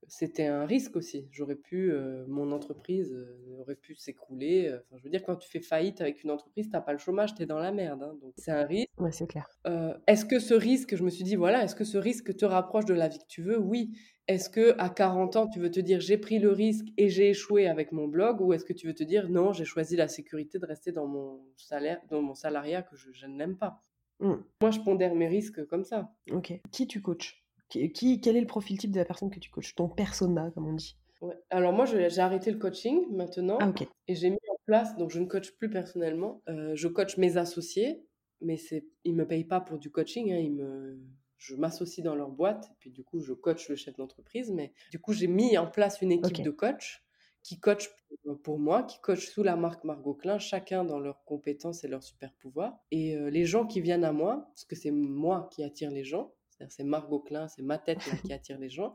c'était 0.09 0.47
un 0.47 0.67
risque 0.67 0.97
aussi. 0.97 1.29
J'aurais 1.31 1.55
pu, 1.57 1.91
euh, 1.93 2.25
mon 2.29 2.53
entreprise 2.53 3.13
euh, 3.13 3.59
aurait 3.61 3.77
pu 3.77 3.95
s'écrouler. 3.95 4.69
euh, 4.69 4.79
Enfin, 4.87 4.97
je 4.99 5.05
veux 5.05 5.11
dire, 5.11 5.23
quand 5.25 5.37
tu 5.37 5.49
fais 5.49 5.61
faillite 5.61 6.01
avec 6.01 6.23
une 6.25 6.31
entreprise, 6.31 6.69
t'as 6.71 6.81
pas 6.81 6.93
le 6.93 6.99
chômage, 6.99 7.35
tu 7.35 7.43
es 7.43 7.47
dans 7.47 7.59
la 7.59 7.73
merde. 7.73 8.03
hein. 8.03 8.17
donc 8.21 8.33
c'est 8.37 8.51
un 8.51 8.65
risque. 8.65 8.89
Ouais, 8.99 9.13
c'est 9.13 9.27
clair. 9.27 9.49
Euh, 9.67 9.95
est-ce 10.07 10.25
que 10.25 10.39
ce 10.39 10.55
risque, 10.55 10.97
je 10.97 11.03
me 11.05 11.11
suis 11.11 11.25
dit, 11.25 11.37
voilà, 11.37 11.65
est-ce 11.65 11.75
que 11.75 11.85
ce 11.85 11.99
risque 11.99 12.37
te 12.37 12.45
rapproche 12.45 12.85
de 12.85 12.95
la 12.95 13.09
vie 13.09 13.19
que 13.19 13.27
tu 13.29 13.43
veux? 13.43 13.59
Oui. 13.59 13.93
Est-ce 14.27 14.49
que 14.49 14.75
à 14.79 14.89
40 14.89 15.37
ans, 15.37 15.47
tu 15.49 15.59
veux 15.61 15.71
te 15.71 15.81
dire, 15.81 16.01
j'ai 16.01 16.17
pris 16.17 16.39
le 16.39 16.51
risque 16.51 16.87
et 16.97 17.11
j'ai 17.11 17.29
échoué 17.31 17.67
avec 17.67 17.93
mon 17.93 18.09
blog? 18.09 18.41
Ou 18.41 18.55
est-ce 18.55 18.65
que 18.65 18.73
tu 18.73 18.87
veux 18.87 18.95
te 18.95 19.05
dire, 19.05 19.29
non, 19.29 19.53
j'ai 19.53 19.67
choisi 19.67 19.97
la 19.97 20.09
sécurité 20.09 20.59
de 20.59 20.65
rester 20.65 20.93
dans 20.93 21.07
mon 21.07 21.43
salaire, 21.57 22.01
dans 22.09 22.23
mon 22.23 22.35
salariat 22.35 22.83
que 22.83 22.97
je, 22.97 23.13
je 23.13 23.27
n'aime 23.27 23.59
pas? 23.59 23.83
Mm. 24.21 24.35
Moi, 24.63 24.71
je 24.71 24.81
pondère 24.81 25.15
mes 25.15 25.29
risques 25.29 25.67
comme 25.67 25.85
ça. 25.85 26.11
Ok. 26.31 26.59
Qui 26.73 26.87
tu 26.87 27.03
coaches? 27.03 27.44
Qui, 27.69 27.91
qui- 27.93 28.21
Quel 28.21 28.37
est 28.37 28.41
le 28.41 28.47
profil 28.47 28.79
type 28.79 28.93
de 28.93 28.99
la 28.99 29.05
personne 29.05 29.31
que 29.31 29.41
tu 29.41 29.51
coaches? 29.51 29.75
Ton 29.75 29.89
persona, 29.89 30.51
comme 30.53 30.67
on 30.67 30.75
dit. 30.75 30.97
Ouais. 31.21 31.35
Alors 31.51 31.73
moi, 31.73 31.87
j'ai 31.87 32.19
arrêté 32.19 32.51
le 32.51 32.59
coaching 32.59 33.07
maintenant. 33.11 33.59
Ah, 33.61 33.73
et 34.09 34.15
j'ai 34.15 34.31
mis 34.31 34.39
en 34.51 34.57
place, 34.67 34.97
donc 34.97 35.11
je 35.11 35.21
ne 35.21 35.27
coach 35.27 35.53
plus 35.53 35.71
personnellement, 35.71 36.43
euh, 36.49 36.73
je 36.75 36.89
coach 36.89 37.17
mes 37.17 37.37
associés, 37.37 38.05
mais 38.41 38.59
ils 39.05 39.13
ne 39.13 39.19
me 39.19 39.27
payent 39.27 39.45
pas 39.45 39.61
pour 39.61 39.79
du 39.79 39.91
coaching, 39.91 40.33
hein, 40.33 40.39
ils 40.39 40.53
me, 40.53 40.99
je 41.39 41.55
m'associe 41.55 42.05
dans 42.05 42.15
leur 42.15 42.31
boîte, 42.31 42.67
et 42.71 42.75
puis 42.79 42.91
du 42.91 43.05
coup, 43.05 43.21
je 43.21 43.33
coach 43.33 43.69
le 43.69 43.77
chef 43.77 43.97
d'entreprise, 43.97 44.51
mais 44.51 44.73
du 44.91 44.99
coup, 44.99 45.13
j'ai 45.13 45.27
mis 45.27 45.57
en 45.57 45.67
place 45.67 46.03
une 46.03 46.13
équipe 46.13 46.43
de 46.43 46.51
coachs 46.51 47.03
qui 47.43 47.59
coachent 47.61 47.91
pour, 48.25 48.39
pour 48.43 48.59
moi, 48.59 48.83
qui 48.83 48.99
coachent 49.01 49.29
sous 49.29 49.43
la 49.43 49.57
marque 49.57 49.85
Margot 49.85 50.15
Klein, 50.15 50.39
chacun 50.39 50.85
dans 50.85 50.99
leurs 50.99 51.25
compétences 51.25 51.85
et 51.85 51.89
leurs 51.89 52.03
super 52.03 52.33
pouvoirs. 52.35 52.79
Et 52.91 53.17
euh, 53.17 53.29
les 53.31 53.45
gens 53.45 53.67
qui 53.67 53.81
viennent 53.81 54.05
à 54.05 54.13
moi, 54.13 54.47
parce 54.49 54.65
que 54.65 54.77
c'est 54.77 54.91
moi 54.91 55.49
qui 55.53 55.63
attire 55.63 55.91
les 55.91 56.05
gens, 56.05 56.33
c'est-à-dire 56.57 56.73
c'est 56.73 56.85
Margot 56.85 57.21
Klein, 57.21 57.49
c'est 57.49 57.63
ma 57.63 57.79
tête 57.79 58.07
là, 58.07 58.15
qui 58.25 58.33
attire 58.33 58.59
les 58.59 58.69
gens, 58.71 58.95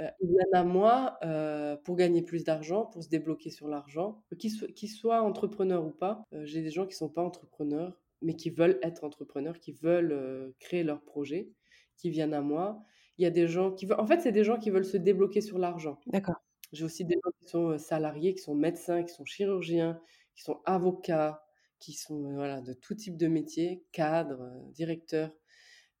euh, 0.00 0.08
ils 0.20 0.28
viennent 0.28 0.54
à 0.54 0.64
moi 0.64 1.18
euh, 1.24 1.76
pour 1.76 1.96
gagner 1.96 2.22
plus 2.22 2.44
d'argent, 2.44 2.86
pour 2.86 3.02
se 3.02 3.08
débloquer 3.08 3.50
sur 3.50 3.68
l'argent, 3.68 4.22
qu'ils 4.38 4.50
so- 4.52 4.66
qu'ils 4.68 4.88
soient 4.90 5.22
entrepreneurs 5.22 5.84
ou 5.84 5.90
pas. 5.90 6.24
Euh, 6.32 6.44
J'ai 6.46 6.62
des 6.62 6.70
gens 6.70 6.86
qui 6.86 6.96
sont 6.96 7.08
pas 7.08 7.22
entrepreneurs, 7.22 7.98
mais 8.22 8.34
qui 8.34 8.50
veulent 8.50 8.78
être 8.82 9.04
entrepreneurs, 9.04 9.58
qui 9.60 9.72
veulent 9.72 10.12
euh, 10.12 10.52
créer 10.60 10.84
leur 10.84 11.02
projet, 11.02 11.50
qui 11.96 12.10
viennent 12.10 12.34
à 12.34 12.40
moi. 12.40 12.82
Il 13.18 13.24
y 13.24 13.26
a 13.26 13.30
des 13.30 13.46
gens 13.48 13.72
qui 13.72 13.86
veulent... 13.86 14.00
En 14.00 14.06
fait, 14.06 14.20
c'est 14.20 14.32
des 14.32 14.44
gens 14.44 14.58
qui 14.58 14.70
veulent 14.70 14.84
se 14.84 14.96
débloquer 14.96 15.40
sur 15.40 15.58
l'argent. 15.58 16.00
D'accord. 16.06 16.36
J'ai 16.72 16.84
aussi 16.84 17.04
des 17.04 17.14
gens 17.22 17.30
qui 17.40 17.48
sont 17.50 17.70
euh, 17.70 17.78
salariés, 17.78 18.34
qui 18.34 18.42
sont 18.42 18.54
médecins, 18.54 19.02
qui 19.02 19.12
sont 19.12 19.24
chirurgiens, 19.24 20.00
qui 20.36 20.42
sont 20.42 20.60
avocats, 20.64 21.42
qui 21.78 21.92
sont 21.92 22.24
euh, 22.30 22.34
voilà, 22.34 22.60
de 22.60 22.72
tout 22.72 22.94
type 22.94 23.16
de 23.16 23.26
métier, 23.26 23.84
cadres, 23.92 24.42
euh, 24.42 24.70
directeurs, 24.72 25.30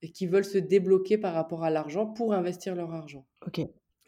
et 0.02 0.10
qui 0.10 0.26
veulent 0.26 0.44
se 0.44 0.58
débloquer 0.58 1.18
par 1.18 1.34
rapport 1.34 1.64
à 1.64 1.70
l'argent 1.70 2.06
pour 2.06 2.32
investir 2.32 2.74
leur 2.74 2.92
argent. 2.92 3.26
Ok. 3.46 3.60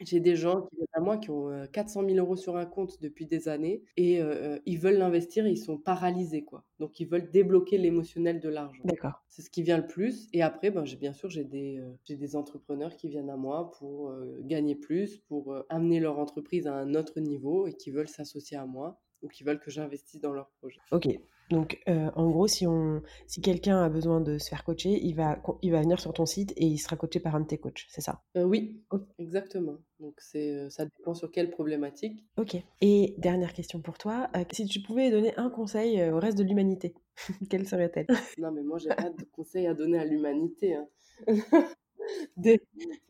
J'ai 0.05 0.19
des 0.19 0.35
gens 0.35 0.63
qui 0.63 0.77
viennent 0.77 0.89
à 0.95 1.01
moi 1.01 1.17
qui 1.17 1.31
ont 1.31 1.49
euh, 1.51 1.67
400 1.67 2.05
000 2.07 2.17
euros 2.17 2.35
sur 2.37 2.57
un 2.57 2.67
compte 2.67 3.01
depuis 3.01 3.27
des 3.27 3.49
années 3.49 3.85
et 3.97 4.21
euh, 4.21 4.59
ils 4.67 4.79
veulent 4.79 4.99
l'investir 4.99 5.47
et 5.47 5.51
ils 5.51 5.59
sont 5.59 5.79
paralysés 5.79 6.43
quoi. 6.43 6.65
Donc 6.81 6.99
ils 6.99 7.07
veulent 7.07 7.31
débloquer 7.31 7.79
l'émotionnel 7.79 8.41
de 8.41 8.49
l'argent. 8.49 8.83
D'accord. 8.85 9.23
C'est 9.29 9.43
ce 9.43 9.51
qui 9.51 9.63
vient 9.63 9.77
le 9.77 9.87
plus. 9.87 10.29
Et 10.33 10.43
après, 10.43 10.71
ben, 10.71 10.85
j'ai 10.85 10.97
bien 10.97 11.13
sûr 11.13 11.31
j'ai 11.31 11.45
des 11.45 11.79
euh, 11.79 11.93
j'ai 12.05 12.17
des 12.17 12.35
entrepreneurs 12.35 12.97
qui 12.97 13.09
viennent 13.09 13.31
à 13.31 13.37
moi 13.37 13.71
pour 13.79 14.09
euh, 14.09 14.41
gagner 14.43 14.75
plus, 14.75 15.19
pour 15.19 15.55
amener 15.69 16.01
leur 16.01 16.19
entreprise 16.19 16.67
à 16.67 16.75
un 16.75 16.95
autre 16.95 17.21
niveau 17.21 17.67
et 17.67 17.75
qui 17.75 17.91
veulent 17.91 18.09
s'associer 18.09 18.57
à 18.57 18.67
moi 18.67 19.01
ou 19.23 19.29
qui 19.29 19.45
veulent 19.45 19.61
que 19.61 19.71
j'investisse 19.71 20.21
dans 20.21 20.33
leur 20.33 20.51
projet. 20.59 20.81
Ok. 20.91 21.09
Donc, 21.53 21.81
euh, 21.89 22.11
en 22.17 22.29
gros, 22.31 22.47
si, 22.49 22.67
on, 22.67 23.03
si 23.27 23.41
quelqu'un 23.41 23.83
a 23.83 23.89
besoin 23.89 24.21
de 24.21 24.39
se 24.39 24.49
faire 24.49 24.65
coacher, 24.65 24.99
il 25.03 25.15
va, 25.15 25.37
co- 25.37 25.59
il 25.63 25.71
va 25.73 25.81
venir 25.83 26.01
sur 26.01 26.13
ton 26.13 26.27
site 26.27 26.53
et 26.57 26.65
il 26.67 26.79
sera 26.79 26.97
coaché 26.97 27.21
par 27.21 27.35
un 27.37 27.41
de 27.41 27.47
tes 27.47 27.59
coachs, 27.59 27.87
c'est 27.89 28.01
ça? 28.01 28.23
Euh, 28.37 28.45
oui, 28.45 28.83
exactement. 29.19 29.77
Donc 30.01 30.15
c'est 30.19 30.51
euh, 30.53 30.71
ça 30.71 30.85
dépend 30.87 31.15
sur 31.15 31.31
quelle 31.31 31.51
problématique. 31.51 32.25
Ok. 32.39 32.57
Et 32.81 33.15
dernière 33.19 33.53
question 33.53 33.81
pour 33.81 33.99
toi. 33.99 34.29
euh, 34.37 34.45
si 34.53 34.67
tu 34.67 34.81
pouvais 34.81 35.11
donner 35.11 35.37
un 35.37 35.51
conseil 35.51 36.03
au 36.11 36.19
reste 36.19 36.39
de 36.39 36.45
l'humanité, 36.45 36.95
quelle 37.51 37.67
serait-elle? 37.69 38.07
Non, 38.39 38.51
mais 38.51 38.63
moi, 38.63 38.79
j'ai 38.79 38.89
pas 38.89 39.11
de 39.11 39.25
conseils 39.33 39.67
à 39.67 39.75
donner 39.75 39.99
à 39.99 40.05
l'humanité. 40.05 40.75
hein. 40.75 40.89
Dé- 42.37 42.61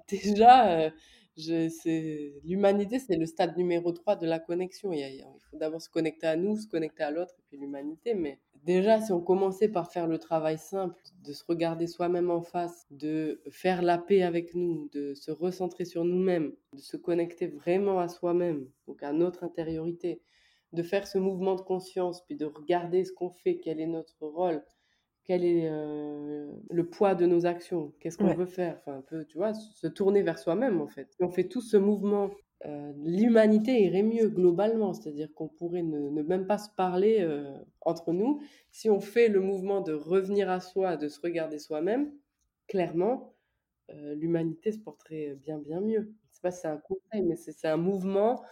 Déjà, 0.09 0.90
l'humanité, 1.37 2.99
c'est 2.99 3.16
le 3.16 3.27
stade 3.27 3.57
numéro 3.57 3.92
3 3.92 4.16
de 4.16 4.27
la 4.27 4.38
connexion. 4.38 4.92
Il, 4.92 5.25
faut 5.51 5.57
d'abord 5.57 5.81
se 5.81 5.88
connecter 5.88 6.27
à 6.27 6.37
nous, 6.37 6.57
se 6.57 6.66
connecter 6.66 7.03
à 7.03 7.11
l'autre, 7.11 7.35
et 7.38 7.42
puis 7.49 7.59
l'humanité. 7.59 8.14
Mais 8.14 8.38
déjà, 8.64 9.01
si 9.01 9.12
on 9.12 9.21
commençait 9.21 9.68
par 9.68 9.90
faire 9.90 10.07
le 10.07 10.18
travail 10.18 10.59
simple, 10.59 11.01
de 11.25 11.33
se 11.33 11.45
regarder 11.45 11.87
soi-même 11.87 12.31
en 12.31 12.42
face, 12.42 12.87
de 12.90 13.40
faire 13.51 13.83
la 13.83 13.99
paix 13.99 14.23
avec 14.23 14.55
nous, 14.55 14.88
de 14.92 15.14
se 15.14 15.31
recentrer 15.31 15.85
sur 15.85 16.05
nous-mêmes, 16.05 16.53
de 16.75 16.81
se 16.81 16.97
connecter 16.97 17.47
vraiment 17.47 17.99
à 17.99 18.09
soi-même, 18.09 18.68
donc 18.87 19.03
à 19.03 19.12
notre 19.12 19.45
intériorité, 19.45 20.21
de 20.73 20.83
faire 20.83 21.07
ce 21.07 21.18
mouvement 21.18 21.55
de 21.55 21.61
conscience, 21.61 22.23
puis 22.25 22.37
de 22.37 22.47
regarder 22.47 23.05
ce 23.05 23.12
qu'on 23.12 23.31
fait, 23.31 23.59
quel 23.59 23.81
est 23.81 23.87
notre 23.87 24.27
rôle, 24.27 24.62
quel 25.24 25.44
est 25.44 25.68
euh, 25.70 26.50
le 26.70 26.88
poids 26.88 27.14
de 27.14 27.26
nos 27.26 27.46
actions, 27.46 27.92
qu'est-ce 28.00 28.18
qu'on 28.18 28.35
veut 28.35 28.46
faire, 28.46 28.78
enfin 28.80 28.98
un 28.98 29.02
peu, 29.02 29.24
tu 29.24 29.38
vois, 29.38 29.54
se 29.54 29.87
tourner 29.87 30.22
vers 30.22 30.38
soi-même 30.38 30.80
en 30.80 30.88
fait. 30.88 31.12
Si 31.12 31.22
on 31.22 31.30
fait 31.30 31.44
tout 31.44 31.61
ce 31.61 31.76
mouvement, 31.76 32.30
euh, 32.66 32.92
l'humanité 33.04 33.82
irait 33.82 34.02
mieux 34.02 34.28
globalement, 34.28 34.92
c'est-à-dire 34.92 35.32
qu'on 35.35 35.48
pourrait 35.48 35.82
ne, 35.82 36.22
même 36.22 36.46
pas 36.46 36.58
se 36.58 36.70
parler 36.76 37.18
euh, 37.20 37.56
entre 37.80 38.12
nous. 38.12 38.40
Si 38.70 38.90
on 38.90 39.00
fait 39.00 39.28
le 39.28 39.40
mouvement 39.40 39.80
de 39.80 39.92
revenir 39.92 40.50
à 40.50 40.61
soi, 40.61 40.96
de 40.96 41.08
se 41.08 41.20
regarder 41.20 41.58
soi-même, 41.58 42.12
clairement, 42.68 43.35
l'humanité 44.14 44.72
se 44.72 44.78
porterait 44.78 45.37
bien 45.42 45.58
bien 45.58 45.80
mieux. 45.80 46.14
Je 46.30 46.37
sais 46.37 46.40
pas 46.40 46.50
si 46.50 46.62
c'est 46.62 46.68
un 46.68 46.78
conseil, 46.78 47.22
mais 47.22 47.37
c'est 47.37 47.68
un 47.68 47.76
mouvement 47.76 48.42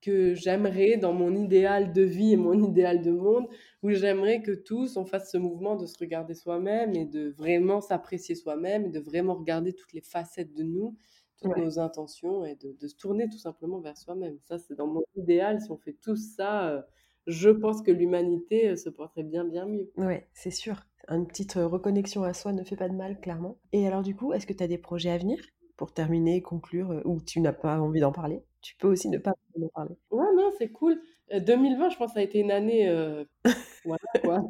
que 0.00 0.34
j'aimerais 0.34 0.96
dans 0.96 1.12
mon 1.12 1.34
idéal 1.34 1.92
de 1.92 2.02
vie 2.02 2.32
et 2.32 2.36
mon 2.36 2.52
idéal 2.68 3.02
de 3.02 3.10
monde, 3.10 3.46
où 3.82 3.90
j'aimerais 3.90 4.42
que 4.42 4.52
tous 4.52 4.96
on 4.96 5.04
fasse 5.04 5.30
ce 5.30 5.38
mouvement 5.38 5.76
de 5.76 5.86
se 5.86 5.98
regarder 5.98 6.34
soi-même 6.34 6.94
et 6.94 7.04
de 7.04 7.30
vraiment 7.30 7.80
s'apprécier 7.80 8.34
soi-même 8.34 8.86
et 8.86 8.90
de 8.90 9.00
vraiment 9.00 9.34
regarder 9.34 9.72
toutes 9.72 9.92
les 9.92 10.00
facettes 10.00 10.54
de 10.54 10.62
nous, 10.62 10.96
toutes 11.40 11.56
nos 11.56 11.78
intentions 11.78 12.44
et 12.44 12.56
de, 12.56 12.86
se 12.86 12.96
tourner 12.96 13.28
tout 13.28 13.38
simplement 13.38 13.80
vers 13.80 13.96
soi-même. 13.96 14.38
Ça, 14.42 14.58
c'est 14.58 14.74
dans 14.74 14.86
mon 14.86 15.02
idéal. 15.16 15.60
Si 15.60 15.70
on 15.70 15.78
fait 15.78 15.96
tout 16.00 16.16
ça, 16.16 16.68
euh, 16.68 16.82
je 17.26 17.48
pense 17.48 17.82
que 17.82 17.90
l'humanité 17.90 18.68
euh, 18.68 18.76
se 18.76 18.90
porterait 18.90 19.22
bien, 19.22 19.44
bien 19.44 19.66
mieux. 19.66 19.90
Ouais, 19.96 20.28
c'est 20.34 20.50
sûr. 20.50 20.76
Une 21.08 21.26
petite 21.26 21.56
euh, 21.56 21.66
reconnexion 21.66 22.24
à 22.24 22.34
soi 22.34 22.52
ne 22.52 22.62
fait 22.62 22.76
pas 22.76 22.88
de 22.88 22.94
mal, 22.94 23.20
clairement. 23.20 23.58
Et 23.72 23.86
alors, 23.86 24.02
du 24.02 24.14
coup, 24.14 24.32
est-ce 24.32 24.46
que 24.46 24.52
tu 24.52 24.62
as 24.62 24.68
des 24.68 24.78
projets 24.78 25.10
à 25.10 25.18
venir? 25.18 25.38
Pour 25.80 25.92
terminer, 25.92 26.42
conclure, 26.42 27.02
ou 27.04 27.20
tu 27.20 27.40
n'as 27.40 27.52
pas 27.52 27.80
envie 27.80 28.00
d'en 28.00 28.12
parler 28.12 28.42
tu 28.60 28.76
peux 28.76 28.88
aussi 28.88 29.08
ne 29.08 29.18
pas 29.18 29.34
en 29.60 29.68
parler. 29.68 29.96
Ouais, 30.10 30.34
non, 30.36 30.50
c'est 30.58 30.70
cool. 30.70 31.00
2020, 31.32 31.86
euh, 31.86 31.90
je 31.90 31.96
pense, 31.96 32.12
ça 32.12 32.20
a 32.20 32.22
été 32.22 32.40
une 32.40 32.50
année. 32.50 32.88
Euh, 32.88 33.24
voilà, 33.84 34.02
quoi. 34.22 34.42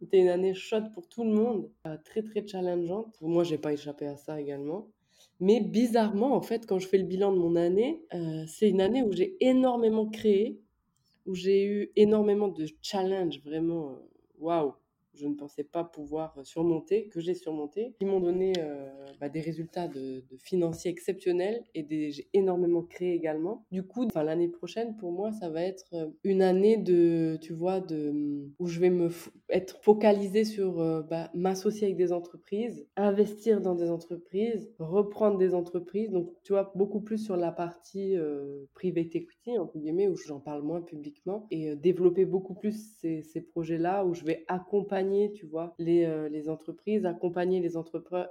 C'était 0.00 0.18
une 0.18 0.28
année 0.28 0.54
chaude 0.54 0.92
pour 0.92 1.08
tout 1.08 1.24
le 1.24 1.30
monde, 1.30 1.70
euh, 1.86 1.96
très 2.04 2.22
très 2.22 2.46
challengeante. 2.46 3.16
Moi, 3.20 3.44
j'ai 3.44 3.58
pas 3.58 3.72
échappé 3.72 4.06
à 4.06 4.16
ça 4.16 4.40
également. 4.40 4.88
Mais 5.40 5.60
bizarrement, 5.60 6.34
en 6.34 6.42
fait, 6.42 6.66
quand 6.66 6.78
je 6.78 6.86
fais 6.86 6.98
le 6.98 7.04
bilan 7.04 7.32
de 7.32 7.38
mon 7.38 7.56
année, 7.56 8.04
c'est 8.46 8.70
une 8.70 8.80
année 8.80 9.02
où 9.02 9.12
j'ai 9.12 9.36
énormément 9.40 10.06
créé, 10.08 10.60
où 11.26 11.34
j'ai 11.34 11.64
eu 11.66 11.90
énormément 11.96 12.48
de 12.48 12.66
challenges, 12.80 13.40
vraiment, 13.44 13.98
waouh 14.38 14.74
je 15.16 15.26
ne 15.26 15.34
pensais 15.34 15.64
pas 15.64 15.84
pouvoir 15.84 16.38
surmonter, 16.44 17.08
que 17.08 17.20
j'ai 17.20 17.34
surmonté, 17.34 17.94
qui 17.98 18.04
m'ont 18.04 18.20
donné 18.20 18.52
euh, 18.58 18.88
bah, 19.20 19.28
des 19.28 19.40
résultats 19.40 19.88
de, 19.88 20.24
financiers 20.42 20.90
exceptionnels 20.90 21.62
et 21.74 22.10
j'ai 22.10 22.28
énormément 22.32 22.82
créé 22.82 23.14
également. 23.14 23.64
Du 23.70 23.82
coup, 23.82 24.08
l'année 24.14 24.48
prochaine, 24.48 24.96
pour 24.96 25.12
moi, 25.12 25.32
ça 25.32 25.48
va 25.48 25.62
être 25.62 25.86
euh, 25.94 26.06
une 26.24 26.42
année 26.42 26.76
de, 26.76 27.38
tu 27.40 27.52
vois, 27.52 27.80
de, 27.80 28.12
où 28.58 28.66
je 28.66 28.80
vais 28.80 28.90
me 28.90 29.10
être 29.50 29.78
focalisée 29.82 30.44
sur 30.44 30.80
euh, 30.80 31.02
bah, 31.02 31.30
m'associer 31.34 31.84
avec 31.84 31.96
des 31.96 32.12
entreprises, 32.12 32.86
investir 32.96 33.60
dans 33.60 33.74
des 33.74 33.90
entreprises, 33.90 34.68
reprendre 34.78 35.38
des 35.38 35.54
entreprises. 35.54 36.10
Donc, 36.10 36.30
tu 36.42 36.52
vois, 36.52 36.72
beaucoup 36.74 37.00
plus 37.00 37.18
sur 37.18 37.36
la 37.36 37.52
partie 37.52 38.16
private 38.74 39.14
equity, 39.14 39.58
entre 39.58 39.78
guillemets, 39.78 40.08
où 40.08 40.16
j'en 40.16 40.40
parle 40.40 40.62
moins 40.62 40.80
publiquement, 40.80 41.46
et 41.50 41.76
développer 41.76 42.24
beaucoup 42.24 42.54
plus 42.54 42.96
ces 43.00 43.40
projets-là 43.52 44.04
où 44.04 44.14
je 44.14 44.24
vais 44.24 44.44
accompagner 44.48 45.03
tu 45.34 45.46
vois, 45.46 45.74
les, 45.78 46.04
euh, 46.04 46.28
les 46.28 46.48
entreprises, 46.48 47.06
accompagner 47.06 47.60
les, 47.60 47.70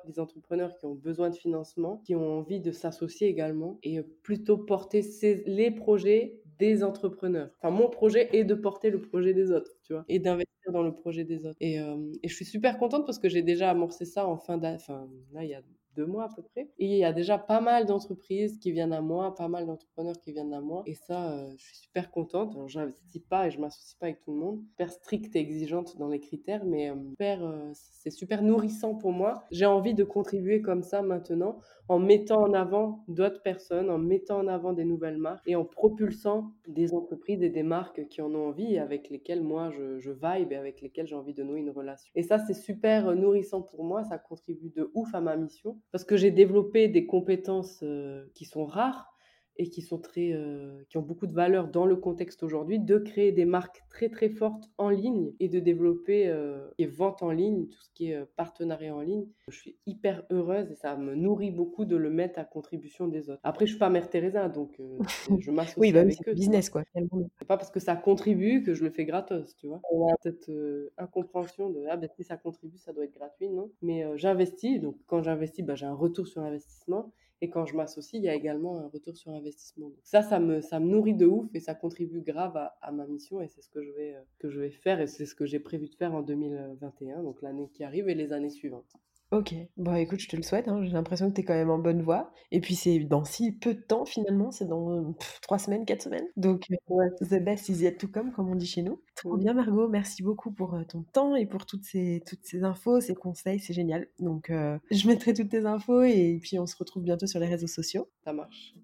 les 0.08 0.20
entrepreneurs 0.20 0.76
qui 0.78 0.86
ont 0.86 0.96
besoin 0.96 1.30
de 1.30 1.36
financement, 1.36 2.02
qui 2.06 2.16
ont 2.16 2.40
envie 2.40 2.60
de 2.60 2.72
s'associer 2.72 3.28
également, 3.28 3.80
et 3.84 4.00
euh, 4.00 4.04
plutôt 4.24 4.58
porter 4.58 5.02
les 5.46 5.72
projets 5.72 6.40
des 6.60 6.84
entrepreneurs. 6.84 7.50
Enfin, 7.58 7.72
mon 7.72 7.90
projet 7.90 8.30
est 8.34 8.44
de 8.44 8.54
porter 8.54 8.90
le 8.90 9.02
projet 9.02 9.34
des 9.34 9.52
autres, 9.52 9.72
et 10.08 10.20
d'investir 10.20 10.72
dans 10.72 10.84
le 10.84 10.94
projet 10.94 11.24
des 11.24 11.46
autres. 11.46 11.58
Et, 11.60 11.80
euh, 11.80 11.98
et, 12.22 12.28
je 12.28 12.36
suis 12.36 12.46
super 12.46 12.78
contente 12.78 13.06
parce 13.06 13.20
que 13.20 13.30
j'ai 13.30 13.42
déjà 13.42 13.70
amorcé 13.70 14.06
ça 14.06 14.28
en 14.28 14.38
fin 14.38 14.58
d'année, 14.58 14.78
enfin, 14.80 15.08
là, 15.32 15.44
il 15.44 15.50
y 15.50 15.56
a 15.56 15.62
deux 15.96 16.06
mois 16.06 16.26
à 16.26 16.30
peu 16.30 16.42
près. 16.42 16.70
Il 16.80 16.90
y 16.90 17.04
a 17.04 17.14
déjà 17.14 17.38
pas 17.38 17.62
mal 17.62 17.86
d'entreprises 17.86 18.58
qui 18.58 18.72
viennent 18.72 18.94
à 18.94 19.02
moi, 19.02 19.36
pas 19.36 19.48
mal 19.48 19.66
d'entrepreneurs 19.66 20.20
qui 20.20 20.32
viennent 20.32 20.54
à 20.54 20.62
moi. 20.62 20.84
Et 20.86 20.96
ça, 20.96 21.32
euh, 21.32 21.54
je 21.58 21.64
suis 21.64 21.78
super 21.78 22.12
contente. 22.12 22.56
Alors, 22.56 22.68
j'investis 22.68 23.22
pas 23.22 23.48
et 23.48 23.52
je 23.52 23.60
m'associe 23.60 23.98
pas 24.00 24.08
avec 24.08 24.22
tout 24.22 24.32
le 24.32 24.40
monde. 24.40 24.62
Super 24.70 24.92
stricte 24.92 25.36
et 25.36 25.40
exigeante 25.40 25.98
dans 25.98 26.08
les 26.08 26.20
critères, 26.20 26.66
mais 26.66 26.90
euh, 26.90 26.96
super, 27.12 27.72
c'est 27.74 28.10
super 28.10 28.42
nourrissant 28.42 28.96
pour 28.96 29.12
moi. 29.12 29.44
J'ai 29.52 29.66
envie 29.66 29.94
de 29.94 30.04
contribuer 30.04 30.62
comme 30.62 30.84
ça 30.84 31.02
maintenant, 31.02 31.60
en 31.90 32.00
mettant 32.00 32.42
en 32.42 32.54
avant 32.54 33.04
d'autres 33.08 33.42
personnes, 33.42 33.90
en 33.90 33.98
mettant 33.98 34.40
en 34.40 34.48
avant 34.48 34.74
des 34.74 34.86
nouvelles 34.86 35.18
marques 35.18 35.44
et 35.46 35.56
en 35.56 35.66
propulsant 35.66 36.52
des 36.68 36.94
entreprises 36.94 37.44
et 37.44 37.50
des 37.50 37.64
marques 37.64 38.08
qui 38.08 38.22
en 38.22 38.34
ont 38.34 38.48
envie 38.48 38.74
et 38.74 38.80
avec 38.80 39.10
lesquelles 39.10 39.44
moi 39.44 39.70
je 40.00 40.12
vibe 40.12 40.52
et 40.52 40.56
avec 40.56 40.82
lesquelles 40.82 41.08
j'ai 41.08 41.16
envie 41.16 41.34
de 41.34 41.44
nouer 41.44 41.60
une 41.60 41.70
relation. 41.70 42.12
Et 42.16 42.24
ça, 42.24 42.40
c'est 42.40 42.54
super 42.54 43.16
nourrissant 43.16 43.62
pour 43.62 43.84
moi. 43.84 44.04
Ça 44.04 44.18
contribue 44.18 44.70
de 44.70 44.92
ouf 44.94 45.14
à 45.14 45.22
ma 45.22 45.36
mission 45.36 45.80
parce 45.92 46.04
que 46.04 46.18
j'ai 46.18 46.32
développé 46.32 46.88
des 46.88 47.06
compétences 47.06 47.80
euh, 47.84 48.26
qui 48.34 48.46
sont 48.46 48.66
rares 48.66 49.13
et 49.58 49.70
qui 49.70 49.82
sont 49.82 50.00
très, 50.00 50.32
euh, 50.34 50.84
qui 50.90 50.98
ont 50.98 51.02
beaucoup 51.02 51.28
de 51.28 51.34
valeur 51.34 51.68
dans 51.68 51.86
le 51.86 51.96
contexte 51.96 52.44
aujourd'hui, 52.44 52.80
de 52.80 52.98
créer 52.98 53.32
des 53.32 53.46
marques 53.46 53.84
très 53.90 54.10
très 54.10 54.30
fortes 54.30 54.70
en 54.78 54.90
ligne 54.90 55.32
et 55.40 55.48
de 55.48 55.60
développer 55.60 56.28
euh, 56.28 56.68
les 56.80 56.88
ventes 56.88 57.22
en 57.22 57.32
ligne, 57.32 57.68
tout 57.68 57.82
ce 57.82 57.90
qui 57.94 58.12
est 58.12 58.26
partenariat 58.36 58.96
en 58.96 59.02
ligne. 59.02 59.26
Je 59.48 59.56
suis 59.56 59.76
hyper 59.86 60.24
heureuse 60.32 60.72
et 60.72 60.76
ça 60.76 60.96
me 60.96 61.16
nourrit 61.16 61.52
beaucoup 61.52 61.86
de 61.86 61.96
le 61.96 62.10
mettre 62.10 62.40
à 62.40 62.44
contribution 62.44 63.08
des 63.08 63.30
autres. 63.30 63.42
Après, 63.44 63.66
je 63.66 63.72
suis 63.72 63.80
pas 63.80 63.90
Mère 63.90 64.10
Teresa, 64.10 64.50
donc 64.50 64.82
je 65.40 65.52
m'associe 65.52 65.78
oui, 65.78 65.92
bah, 65.92 66.02
avec 66.02 66.18
eux. 66.28 66.34
business 66.34 66.70
quoi. 66.70 66.84
C'est 66.94 67.48
pas 67.48 67.58
parce 67.58 67.72
que 67.72 67.80
ça 67.80 67.96
contribue 67.96 68.64
que 68.64 68.74
je 68.74 68.84
le 68.84 68.90
fais 68.90 69.06
gratos, 69.06 69.56
tu 69.58 69.68
vois. 69.68 69.82
On 69.92 70.08
a 70.08 70.16
cette 70.22 70.52
incompréhension 70.98 71.70
de 71.70 71.86
ah 71.90 71.98
ben 71.98 72.10
si 72.16 72.24
ça 72.24 72.38
contribue, 72.38 72.78
ça 72.78 72.94
doit 72.94 73.06
être 73.06 73.14
gratuit, 73.14 73.50
non 73.50 73.72
Mais 73.82 74.06
j'investis, 74.16 74.82
donc 74.82 74.98
quand 75.06 75.22
j'investis, 75.22 75.64
bah, 75.64 75.76
j'ai 75.76 75.86
un 75.86 75.94
retour 75.94 76.28
sur 76.28 76.42
investissement. 76.42 77.12
Et 77.44 77.50
quand 77.50 77.66
je 77.66 77.76
m'associe, 77.76 78.14
il 78.22 78.26
y 78.26 78.30
a 78.30 78.36
également 78.36 78.78
un 78.78 78.88
retour 78.88 79.18
sur 79.18 79.34
investissement. 79.34 79.92
Ça, 80.02 80.22
ça 80.22 80.40
me, 80.40 80.62
nourrit 80.80 81.14
de 81.14 81.26
ouf 81.26 81.54
et 81.54 81.60
ça 81.60 81.76
contribue 81.76 82.22
grave 82.22 82.56
à, 82.56 82.92
ma 82.94 83.06
mission 83.06 83.42
et 83.42 83.50
c'est 83.50 83.62
ce 83.62 83.70
que 83.70 83.84
je, 83.84 83.92
vais, 83.92 84.16
euh, 84.16 84.22
que 84.40 84.50
je 84.50 84.62
vais 84.62 84.70
faire 84.70 85.02
et 85.02 85.08
c'est 85.08 85.26
ce 85.26 85.36
que 85.36 85.46
j'ai 85.46 85.60
prévu 85.60 85.90
de 85.90 85.96
faire 85.96 86.14
en 86.14 86.22
2021, 86.22 87.22
donc 87.22 87.42
l'année 87.42 87.68
qui 87.74 87.84
arrive 87.84 88.08
et 88.08 88.16
les 88.16 88.32
années 88.32 88.50
suivantes. 88.50 88.94
Ok, 89.34 89.56
bon 89.78 89.96
écoute, 89.96 90.20
je 90.20 90.28
te 90.28 90.36
le 90.36 90.44
souhaite, 90.44 90.68
hein. 90.68 90.84
j'ai 90.84 90.92
l'impression 90.92 91.28
que 91.28 91.34
tu 91.34 91.42
es 91.42 91.44
quand 91.44 91.56
même 91.56 91.72
en 91.72 91.80
bonne 91.80 92.04
voie. 92.04 92.32
Et 92.52 92.62
puis 92.62 92.76
c'est 92.76 93.00
dans 93.00 93.24
si 93.24 93.52
peu 93.52 93.74
de 93.74 93.80
temps 93.80 94.06
finalement, 94.06 94.52
c'est 94.52 94.68
dans 94.68 95.16
trois 95.42 95.58
semaines, 95.58 95.86
quatre 95.86 96.04
semaines. 96.04 96.28
Donc 96.38 96.68
ouais. 96.88 97.08
the 97.20 97.44
best 97.44 97.68
is 97.68 97.82
yet 97.82 97.98
to 97.98 98.08
come, 98.08 98.32
comme 98.32 98.48
on 98.48 98.56
dit 98.56 98.68
chez 98.68 98.84
nous. 98.84 99.02
Trop 99.16 99.36
bien 99.36 99.56
Margot, 99.56 99.90
merci 99.90 100.22
beaucoup 100.22 100.52
pour 100.52 100.78
ton 100.88 101.02
temps 101.02 101.36
et 101.36 101.48
pour 101.48 101.66
toutes 101.66 101.84
ces, 101.84 102.22
toutes 102.28 102.44
ces 102.46 102.64
infos, 102.64 103.02
ces 103.02 103.16
conseils, 103.16 103.60
c'est 103.60 103.74
génial. 103.74 104.08
Donc 104.20 104.52
je 104.52 105.08
mettrai 105.08 105.34
toutes 105.34 105.50
tes 105.50 105.66
infos 105.66 106.04
et 106.04 106.38
puis 106.40 106.60
on 106.60 106.68
se 106.68 106.76
retrouve 106.78 107.02
bientôt 107.02 107.26
sur 107.26 107.40
les 107.40 107.48
réseaux 107.48 107.66
sociaux. 107.66 108.08
Ça 108.24 108.34
marche. 108.34 108.76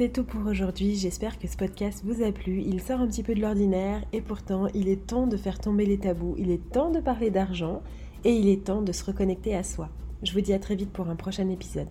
C'est 0.00 0.14
tout 0.14 0.24
pour 0.24 0.46
aujourd'hui, 0.46 0.94
j'espère 0.94 1.38
que 1.38 1.46
ce 1.46 1.58
podcast 1.58 2.00
vous 2.06 2.22
a 2.22 2.32
plu, 2.32 2.62
il 2.62 2.80
sort 2.80 3.00
un 3.00 3.06
petit 3.06 3.22
peu 3.22 3.34
de 3.34 3.40
l'ordinaire 3.42 4.02
et 4.14 4.22
pourtant 4.22 4.66
il 4.72 4.88
est 4.88 5.06
temps 5.06 5.26
de 5.26 5.36
faire 5.36 5.58
tomber 5.58 5.84
les 5.84 5.98
tabous, 5.98 6.36
il 6.38 6.50
est 6.50 6.70
temps 6.70 6.90
de 6.90 7.00
parler 7.00 7.30
d'argent 7.30 7.82
et 8.24 8.32
il 8.32 8.48
est 8.48 8.64
temps 8.64 8.80
de 8.80 8.92
se 8.92 9.04
reconnecter 9.04 9.54
à 9.54 9.62
soi. 9.62 9.90
Je 10.22 10.32
vous 10.32 10.40
dis 10.40 10.54
à 10.54 10.58
très 10.58 10.74
vite 10.74 10.90
pour 10.90 11.10
un 11.10 11.16
prochain 11.16 11.50
épisode. 11.50 11.90